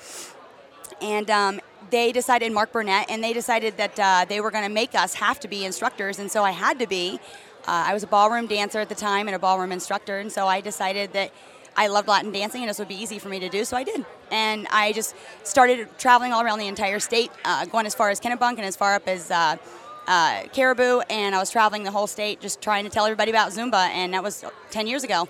And 1.01 1.31
um, 1.31 1.61
they 1.91 2.13
decided, 2.13 2.53
Mark 2.53 2.73
Burnett, 2.73 3.11
and 3.11 3.23
they 3.23 3.33
decided 3.33 3.77
that 3.77 3.99
uh, 3.99 4.25
they 4.29 4.41
were 4.41 4.51
going 4.51 4.65
to 4.65 4.71
make 4.71 4.95
us 4.95 5.15
have 5.15 5.41
to 5.41 5.49
be 5.49 5.65
instructors. 5.65 6.19
And 6.19 6.31
so 6.31 6.43
I 6.43 6.53
had 6.53 6.79
to 6.79 6.87
be. 6.87 7.21
Uh, 7.67 7.85
I 7.87 7.95
was 7.95 8.03
a 8.03 8.07
ballroom 8.07 8.47
dancer 8.47 8.81
at 8.81 8.89
the 8.89 8.95
time 8.95 9.29
and 9.29 9.35
a 9.35 9.39
ballroom 9.39 9.73
instructor. 9.73 10.19
And 10.19 10.33
so 10.33 10.47
I 10.47 10.61
decided 10.61 11.13
that 11.13 11.31
I 11.77 11.87
loved 11.87 12.09
Latin 12.09 12.33
dancing 12.33 12.63
and 12.63 12.69
this 12.69 12.79
would 12.79 12.89
be 12.89 13.01
easy 13.01 13.19
for 13.19 13.29
me 13.29 13.39
to 13.41 13.49
do, 13.49 13.65
so 13.65 13.77
I 13.77 13.85
did. 13.85 14.05
And 14.31 14.67
I 14.71 14.93
just 14.93 15.15
started 15.43 15.89
traveling 15.99 16.33
all 16.33 16.43
around 16.43 16.59
the 16.59 16.67
entire 16.67 17.01
state, 17.01 17.31
uh, 17.45 17.65
going 17.67 17.87
as 17.87 17.95
far 17.95 18.11
as 18.11 18.21
Kennebunk 18.21 18.53
and 18.53 18.63
as 18.63 18.77
far 18.77 18.95
up 18.95 19.09
as 19.09 19.31
uh, 19.31 19.57
uh, 20.07 20.43
Caribou, 20.53 21.01
and 21.09 21.35
I 21.35 21.39
was 21.39 21.51
traveling 21.51 21.85
the 21.85 21.91
whole 21.91 22.07
state 22.07 22.41
just 22.41 22.61
trying 22.61 22.85
to 22.85 22.91
tell 22.91 23.07
everybody 23.07 23.31
about 23.31 23.53
Zumba, 23.53 23.89
and 23.89 24.13
that 24.15 24.23
was 24.23 24.45
10 24.71 24.87
years 24.87 25.05
ago. 25.05 25.29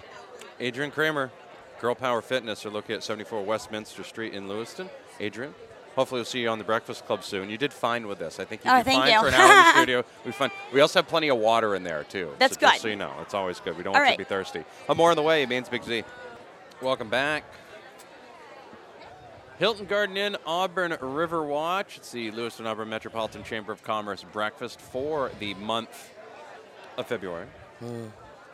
Adrian 0.62 0.92
Kramer, 0.92 1.30
Girl 1.80 1.94
Power 1.96 2.22
Fitness, 2.22 2.64
are 2.64 2.70
located 2.70 2.98
at 2.98 3.02
74 3.02 3.42
Westminster 3.44 4.04
Street 4.04 4.32
in 4.32 4.48
Lewiston. 4.48 4.88
Adrian, 5.18 5.54
hopefully 5.96 6.20
we'll 6.20 6.24
see 6.24 6.40
you 6.40 6.48
on 6.48 6.58
the 6.58 6.64
Breakfast 6.64 7.04
Club 7.04 7.24
soon. 7.24 7.50
You 7.50 7.58
did 7.58 7.72
fine 7.72 8.06
with 8.06 8.20
this. 8.20 8.38
I 8.38 8.44
think 8.44 8.64
you 8.64 8.70
Oh, 8.70 8.76
did 8.76 8.84
thank 8.86 9.02
fine 9.02 9.12
you. 9.12 9.20
for 9.20 9.26
an 9.26 9.34
hour 9.34 9.50
in 9.50 9.56
the 9.64 9.72
studio. 9.82 10.04
We 10.24 10.30
fun. 10.30 10.50
We 10.72 10.80
also 10.80 11.00
have 11.00 11.08
plenty 11.08 11.28
of 11.30 11.38
water 11.38 11.74
in 11.74 11.82
there 11.82 12.04
too. 12.04 12.32
That's 12.38 12.54
so 12.54 12.60
Just 12.60 12.74
good. 12.74 12.80
so 12.82 12.88
you 12.88 12.96
know, 12.96 13.12
it's 13.20 13.34
always 13.34 13.58
good. 13.58 13.76
We 13.76 13.82
don't 13.82 13.94
All 13.96 14.00
want 14.00 14.10
you 14.12 14.16
to 14.18 14.18
be 14.18 14.28
thirsty. 14.28 14.64
Uh, 14.88 14.94
more 14.94 15.10
on 15.10 15.16
the 15.16 15.22
way. 15.22 15.44
Maine's 15.46 15.68
Big 15.68 15.82
Z. 15.82 16.04
Welcome 16.80 17.08
back. 17.10 17.42
Hilton 19.58 19.86
Garden 19.86 20.16
Inn, 20.16 20.36
Auburn 20.46 20.96
River 21.00 21.42
Watch. 21.42 21.96
It's 21.98 22.10
the 22.12 22.30
Lewiston 22.30 22.66
Auburn 22.66 22.88
Metropolitan 22.88 23.42
Chamber 23.44 23.72
of 23.72 23.82
Commerce 23.82 24.24
breakfast 24.32 24.80
for 24.80 25.30
the 25.40 25.54
month 25.54 26.10
of 26.96 27.06
February. 27.08 27.46
Hmm. 27.80 28.06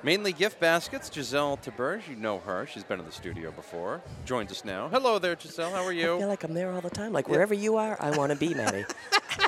Mainly 0.03 0.33
gift 0.33 0.61
baskets. 0.61 1.11
Giselle 1.13 1.57
Taberge, 1.57 2.09
you 2.09 2.15
know 2.15 2.39
her. 2.41 2.67
She's 2.67 2.85
been 2.85 3.01
in 3.01 3.07
the 3.07 3.13
studio 3.13 3.51
before. 3.51 4.01
Joins 4.25 4.53
us 4.53 4.65
now. 4.65 4.89
Hello 4.89 5.19
there, 5.19 5.37
Giselle. 5.39 5.71
How 5.71 5.85
are 5.85 5.93
you? 5.93 6.15
I 6.15 6.19
feel 6.19 6.29
like 6.29 6.45
I'm 6.45 6.55
there 6.55 6.71
all 6.71 6.81
the 6.81 6.91
time. 6.91 7.13
Like 7.13 7.29
wherever 7.29 7.55
you 7.55 7.77
are, 7.77 7.97
I 8.01 8.17
want 8.17 8.31
to 8.31 8.39
be, 8.39 8.55
Maddie. 8.55 8.85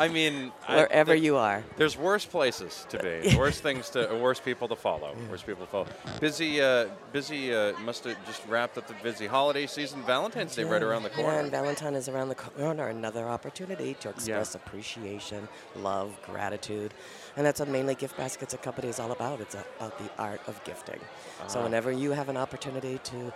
I 0.00 0.08
mean, 0.08 0.50
I- 0.66 0.76
wherever 0.76 1.14
you 1.14 1.36
are. 1.36 1.62
There's 1.76 1.94
worse 1.96 2.24
places 2.24 2.86
to 2.88 2.98
be, 2.98 3.36
worse 3.38 3.60
things 3.60 3.90
to, 3.90 4.06
worse 4.20 4.40
people 4.40 4.66
to 4.68 4.74
follow, 4.76 5.14
worse 5.30 5.42
people 5.42 5.66
to 5.66 5.70
follow. 5.70 5.86
Busy, 6.20 6.60
uh, 6.62 6.86
busy. 7.12 7.54
Uh, 7.54 7.78
must 7.80 8.04
have 8.04 8.16
just 8.26 8.40
wrapped 8.46 8.78
up 8.78 8.86
the 8.88 8.94
busy 9.02 9.26
holiday 9.26 9.66
season. 9.66 10.02
Valentine's 10.04 10.56
Day 10.56 10.64
right 10.64 10.82
around 10.82 11.02
the 11.02 11.10
Yeah, 11.10 11.16
corner. 11.16 11.38
and 11.40 11.50
Valentine 11.50 11.94
is 11.94 12.08
around 12.08 12.30
the 12.30 12.34
corner. 12.34 12.88
Another 12.88 13.26
opportunity 13.28 13.92
to 14.00 14.08
express 14.08 14.54
appreciation, 14.54 15.46
love, 15.76 16.18
gratitude. 16.24 16.94
And 17.36 17.44
that's 17.44 17.60
what 17.60 17.68
mainly 17.68 17.94
Gift 17.94 18.16
Baskets, 18.16 18.54
a 18.54 18.58
company, 18.58 18.88
is 18.88 18.98
all 18.98 19.12
about. 19.12 19.40
It's 19.40 19.54
about 19.54 19.98
the 19.98 20.10
art 20.18 20.40
of 20.46 20.62
gifting. 20.64 21.00
So 21.46 21.58
Uh-huh. 21.58 21.62
whenever 21.64 21.92
you 21.92 22.12
have 22.12 22.30
an 22.30 22.38
opportunity 22.38 22.98
to, 23.04 23.32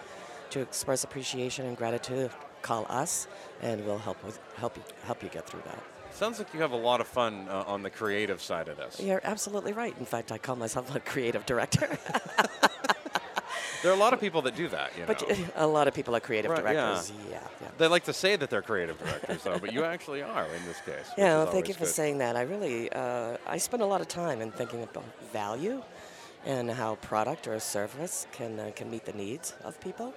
to 0.51 0.61
express 0.61 1.05
appreciation 1.05 1.67
and 1.67 1.77
gratitude, 1.77 2.31
call 2.63 2.87
us, 2.89 3.27
and 3.61 3.85
we'll 3.85 3.99
help 3.99 4.25
with, 4.25 4.39
help 4.57 4.79
you 4.79 4.83
help 5.05 5.23
you 5.23 5.29
get 5.29 5.47
through 5.47 5.63
that. 5.67 5.83
Sounds 6.15 6.39
like 6.39 6.55
you 6.55 6.61
have 6.61 6.73
a 6.73 6.77
lot 6.77 7.01
of 7.01 7.09
fun 7.09 7.47
uh, 7.49 7.65
on 7.67 7.83
the 7.83 7.91
creative 7.91 8.41
side 8.41 8.69
of 8.69 8.77
this. 8.77 9.01
You're 9.01 9.21
absolutely 9.25 9.73
right. 9.73 9.95
In 9.99 10.07
fact, 10.07 10.31
I 10.31 10.39
call 10.39 10.57
myself 10.57 10.95
a 10.95 11.01
creative 11.01 11.45
director. 11.45 11.99
There 13.85 13.93
are 13.93 13.97
a 13.97 13.99
lot 13.99 14.15
of 14.15 14.21
people 14.21 14.41
that 14.43 14.57
do 14.57 14.67
that. 14.69 14.97
You 14.97 15.05
but 15.07 15.23
a 15.57 15.67
lot 15.67 15.89
of 15.89 15.93
people 15.93 16.17
are 16.17 16.21
creative 16.21 16.51
Right, 16.51 16.63
directors. 16.63 17.13
Yeah, 17.31 17.39
yeah. 17.61 17.69
They 17.77 17.87
like 17.87 18.05
to 18.05 18.15
say 18.15 18.35
that 18.35 18.49
they're 18.49 18.63
creative 18.63 18.99
directors, 18.99 19.43
though, 19.43 19.59
but 19.59 19.75
you 19.75 19.85
actually 19.95 20.23
are 20.23 20.47
in 20.47 20.65
this 20.65 20.81
case. 20.81 21.05
Yeah, 21.19 21.37
well, 21.37 21.47
thank 21.53 21.69
you 21.69 21.75
for 21.75 21.81
good. 21.81 21.93
saying 21.93 22.17
that. 22.17 22.35
I 22.35 22.43
really, 22.43 22.91
uh, 22.91 23.37
I 23.47 23.59
spend 23.59 23.83
a 23.83 23.87
lot 23.87 24.01
of 24.01 24.09
time 24.09 24.41
in 24.41 24.53
thinking 24.53 24.83
about 24.85 25.05
value 25.35 25.83
and 26.47 26.71
how 26.71 26.95
product 26.95 27.47
or 27.47 27.53
a 27.53 27.61
service 27.61 28.27
can 28.33 28.59
uh, 28.59 28.71
can 28.75 28.91
meet 28.91 29.05
the 29.05 29.13
needs 29.13 29.53
of 29.63 29.79
people. 29.81 30.15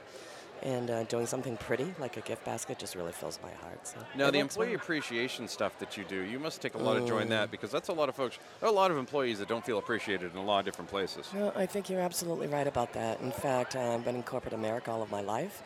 And 0.63 0.89
uh, 0.89 1.03
doing 1.03 1.27
something 1.27 1.55
pretty 1.57 1.93
like 1.99 2.17
a 2.17 2.21
gift 2.21 2.43
basket 2.43 2.79
just 2.79 2.95
really 2.95 3.11
fills 3.11 3.39
my 3.43 3.51
heart. 3.61 3.85
So 3.87 3.97
Now, 4.15 4.31
the 4.31 4.39
employee 4.39 4.69
welcome. 4.69 4.81
appreciation 4.81 5.47
stuff 5.47 5.77
that 5.79 5.95
you 5.97 6.03
do, 6.05 6.21
you 6.21 6.39
must 6.39 6.61
take 6.61 6.73
a 6.73 6.79
lot 6.79 6.97
of 6.97 7.05
joy 7.07 7.19
in 7.19 7.27
Mm. 7.27 7.31
that 7.31 7.51
because 7.51 7.71
that's 7.71 7.89
a 7.89 7.93
lot 7.93 8.09
of 8.09 8.15
folks. 8.15 8.39
A 8.63 8.71
lot 8.71 8.89
of 8.89 8.97
employees 8.97 9.37
that 9.39 9.47
don't 9.47 9.63
feel 9.65 9.77
appreciated 9.77 10.31
in 10.31 10.37
a 10.37 10.43
lot 10.43 10.59
of 10.59 10.65
different 10.65 10.89
places. 10.89 11.29
Well, 11.33 11.53
I 11.55 11.67
think 11.67 11.89
you're 11.89 12.01
absolutely 12.01 12.47
right 12.47 12.65
about 12.67 12.91
that. 12.93 13.21
In 13.21 13.31
fact, 13.31 13.75
uh, 13.75 13.93
I've 13.93 14.03
been 14.03 14.15
in 14.15 14.23
corporate 14.23 14.53
America 14.53 14.89
all 14.91 15.03
of 15.03 15.11
my 15.11 15.21
life, 15.21 15.61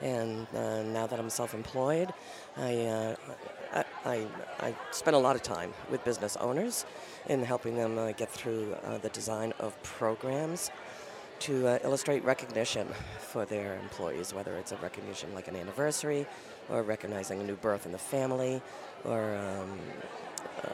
and 0.00 0.46
uh, 0.54 0.82
now 0.84 1.06
that 1.08 1.18
I'm 1.18 1.28
self-employed, 1.30 2.12
I, 2.56 2.76
uh, 2.86 3.16
I, 3.74 3.84
I, 4.04 4.26
I 4.60 4.74
spend 4.92 5.16
a 5.16 5.18
lot 5.18 5.34
of 5.36 5.42
time 5.42 5.72
with 5.90 6.04
business 6.04 6.36
owners 6.36 6.86
in 7.28 7.42
helping 7.42 7.76
them 7.76 7.98
uh, 7.98 8.12
get 8.12 8.30
through 8.30 8.74
uh, 8.84 8.98
the 8.98 9.08
design 9.08 9.52
of 9.58 9.80
programs 9.82 10.70
to 11.40 11.66
uh, 11.66 11.78
illustrate 11.84 12.24
recognition 12.24 12.88
for 13.18 13.44
their 13.44 13.78
employees, 13.78 14.32
whether 14.32 14.56
it's 14.56 14.72
a 14.72 14.76
recognition 14.76 15.32
like 15.34 15.48
an 15.48 15.56
anniversary, 15.56 16.26
or 16.68 16.82
recognizing 16.82 17.40
a 17.40 17.44
new 17.44 17.56
birth 17.56 17.86
in 17.86 17.92
the 17.92 17.98
family, 17.98 18.60
or 19.04 19.36
um, 19.36 19.78
um, 20.64 20.72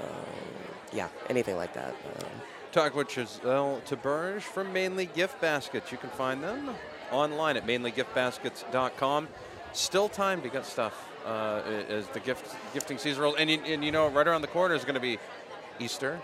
yeah, 0.92 1.08
anything 1.28 1.56
like 1.56 1.72
that. 1.74 1.94
Um, 2.18 2.28
Talk 2.72 2.94
with 2.94 3.10
Giselle 3.10 3.82
Taberge 3.86 4.40
from 4.40 4.72
Mainly 4.72 5.04
Gift 5.06 5.40
Baskets. 5.42 5.92
You 5.92 5.98
can 5.98 6.08
find 6.10 6.42
them 6.42 6.70
online 7.10 7.58
at 7.58 7.66
mainlygiftbaskets.com. 7.66 9.28
Still 9.74 10.08
time 10.08 10.40
to 10.40 10.48
get 10.48 10.64
stuff 10.64 11.10
uh, 11.26 11.60
as 11.88 12.08
the 12.08 12.20
gift 12.20 12.56
gifting 12.72 12.98
season 12.98 13.22
rolls. 13.22 13.36
And 13.38 13.50
and 13.50 13.84
you 13.84 13.92
know, 13.92 14.08
right 14.08 14.26
around 14.26 14.42
the 14.42 14.48
corner 14.48 14.74
is 14.74 14.84
going 14.84 14.94
to 14.94 15.00
be 15.00 15.18
Easter, 15.78 16.20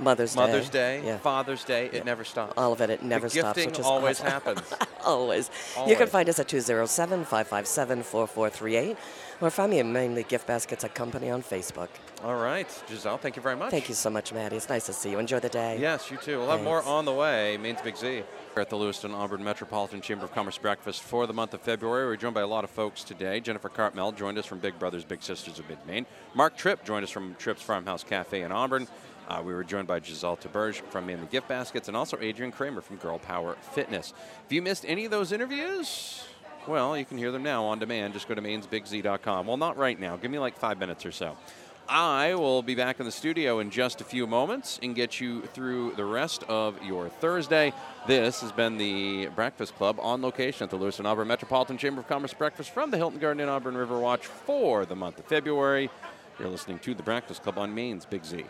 Mother's 0.00 0.34
Day. 0.34 0.40
Mother's 0.40 0.68
Day, 0.68 1.02
Yeah. 1.04 1.18
Father's 1.18 1.64
Day. 1.64 1.86
It 1.86 1.94
Yeah. 1.94 2.02
never 2.04 2.24
stops. 2.24 2.54
All 2.56 2.72
of 2.72 2.80
it, 2.80 2.90
it 2.90 3.02
never 3.02 3.28
the 3.28 3.38
stops. 3.40 3.56
gifting 3.56 3.70
which 3.70 3.78
is 3.80 3.86
always 3.86 4.20
awesome. 4.20 4.32
happens. 4.32 4.74
always. 5.04 5.50
You 5.86 5.96
can 5.96 6.08
find 6.08 6.28
us 6.28 6.38
at 6.38 6.48
207 6.48 7.24
557 7.24 8.02
4438 8.02 8.96
or 9.40 9.50
find 9.50 9.70
me 9.70 9.78
at 9.80 9.86
Mainly 9.86 10.22
Gift 10.24 10.46
Baskets 10.46 10.84
at 10.84 10.94
Company 10.94 11.30
on 11.30 11.42
Facebook. 11.42 11.88
All 12.22 12.36
right, 12.36 12.66
Giselle, 12.88 13.16
thank 13.16 13.36
you 13.36 13.42
very 13.42 13.56
much. 13.56 13.70
Thank 13.70 13.88
you 13.88 13.94
so 13.94 14.10
much, 14.10 14.32
Maddie. 14.34 14.56
It's 14.56 14.68
nice 14.68 14.84
to 14.86 14.92
see 14.92 15.10
you. 15.10 15.18
Enjoy 15.18 15.40
the 15.40 15.48
day. 15.48 15.78
Yes, 15.80 16.10
you 16.10 16.18
too. 16.18 16.38
We'll 16.38 16.50
have 16.50 16.62
more 16.62 16.82
on 16.82 17.06
the 17.06 17.12
way. 17.12 17.56
Maine's 17.56 17.80
Big 17.80 17.96
Z. 17.96 18.22
We're 18.54 18.62
at 18.62 18.68
the 18.68 18.76
Lewiston 18.76 19.12
Auburn 19.14 19.42
Metropolitan 19.42 20.02
Chamber 20.02 20.24
of 20.26 20.34
Commerce 20.34 20.58
breakfast 20.58 21.02
for 21.02 21.26
the 21.26 21.32
month 21.32 21.54
of 21.54 21.62
February. 21.62 22.04
We're 22.06 22.16
joined 22.16 22.34
by 22.34 22.42
a 22.42 22.46
lot 22.46 22.64
of 22.64 22.70
folks 22.70 23.02
today. 23.04 23.40
Jennifer 23.40 23.68
Cartmel 23.70 24.12
joined 24.12 24.36
us 24.36 24.44
from 24.44 24.58
Big 24.58 24.78
Brothers 24.78 25.04
Big 25.04 25.22
Sisters 25.22 25.58
of 25.58 25.68
Mid 25.70 25.78
Maine. 25.86 26.04
Mark 26.34 26.56
Tripp 26.58 26.84
joined 26.84 27.04
us 27.04 27.10
from 27.10 27.34
Tripp's 27.36 27.62
Farmhouse 27.62 28.04
Cafe 28.04 28.42
in 28.42 28.52
Auburn. 28.52 28.86
Uh, 29.30 29.40
we 29.40 29.54
were 29.54 29.62
joined 29.62 29.86
by 29.86 30.00
Giselle 30.00 30.36
Taberge 30.36 30.82
from 30.90 31.06
Mainly 31.06 31.28
Gift 31.30 31.46
Baskets 31.46 31.86
and 31.86 31.96
also 31.96 32.18
Adrian 32.20 32.50
Kramer 32.50 32.80
from 32.80 32.96
Girl 32.96 33.16
Power 33.20 33.56
Fitness. 33.60 34.12
If 34.44 34.52
you 34.52 34.60
missed 34.60 34.84
any 34.88 35.04
of 35.04 35.12
those 35.12 35.30
interviews, 35.30 36.24
well, 36.66 36.98
you 36.98 37.04
can 37.04 37.16
hear 37.16 37.30
them 37.30 37.44
now 37.44 37.64
on 37.64 37.78
demand. 37.78 38.14
Just 38.14 38.26
go 38.26 38.34
to 38.34 38.42
mainesbigz.com. 38.42 39.46
Well, 39.46 39.56
not 39.56 39.76
right 39.76 40.00
now. 40.00 40.16
Give 40.16 40.32
me 40.32 40.40
like 40.40 40.58
five 40.58 40.80
minutes 40.80 41.06
or 41.06 41.12
so. 41.12 41.36
I 41.88 42.34
will 42.34 42.60
be 42.62 42.74
back 42.74 42.98
in 42.98 43.06
the 43.06 43.12
studio 43.12 43.60
in 43.60 43.70
just 43.70 44.00
a 44.00 44.04
few 44.04 44.26
moments 44.26 44.80
and 44.82 44.96
get 44.96 45.20
you 45.20 45.42
through 45.42 45.94
the 45.94 46.04
rest 46.04 46.42
of 46.48 46.82
your 46.82 47.08
Thursday. 47.08 47.72
This 48.08 48.40
has 48.40 48.50
been 48.50 48.78
the 48.78 49.28
Breakfast 49.28 49.76
Club 49.76 50.00
on 50.00 50.22
location 50.22 50.64
at 50.64 50.70
the 50.70 50.76
Lewiston 50.76 51.06
Auburn 51.06 51.28
Metropolitan 51.28 51.78
Chamber 51.78 52.00
of 52.00 52.08
Commerce 52.08 52.34
breakfast 52.34 52.74
from 52.74 52.90
the 52.90 52.96
Hilton 52.96 53.20
Garden 53.20 53.40
Inn 53.40 53.48
Auburn 53.48 53.76
River 53.76 54.00
Watch 54.00 54.26
for 54.26 54.84
the 54.84 54.96
month 54.96 55.20
of 55.20 55.24
February. 55.26 55.88
You're 56.40 56.48
listening 56.48 56.80
to 56.80 56.94
the 56.94 57.02
Breakfast 57.04 57.44
Club 57.44 57.58
on 57.58 57.72
Maine's 57.72 58.06
Big 58.06 58.24
Z. 58.24 58.44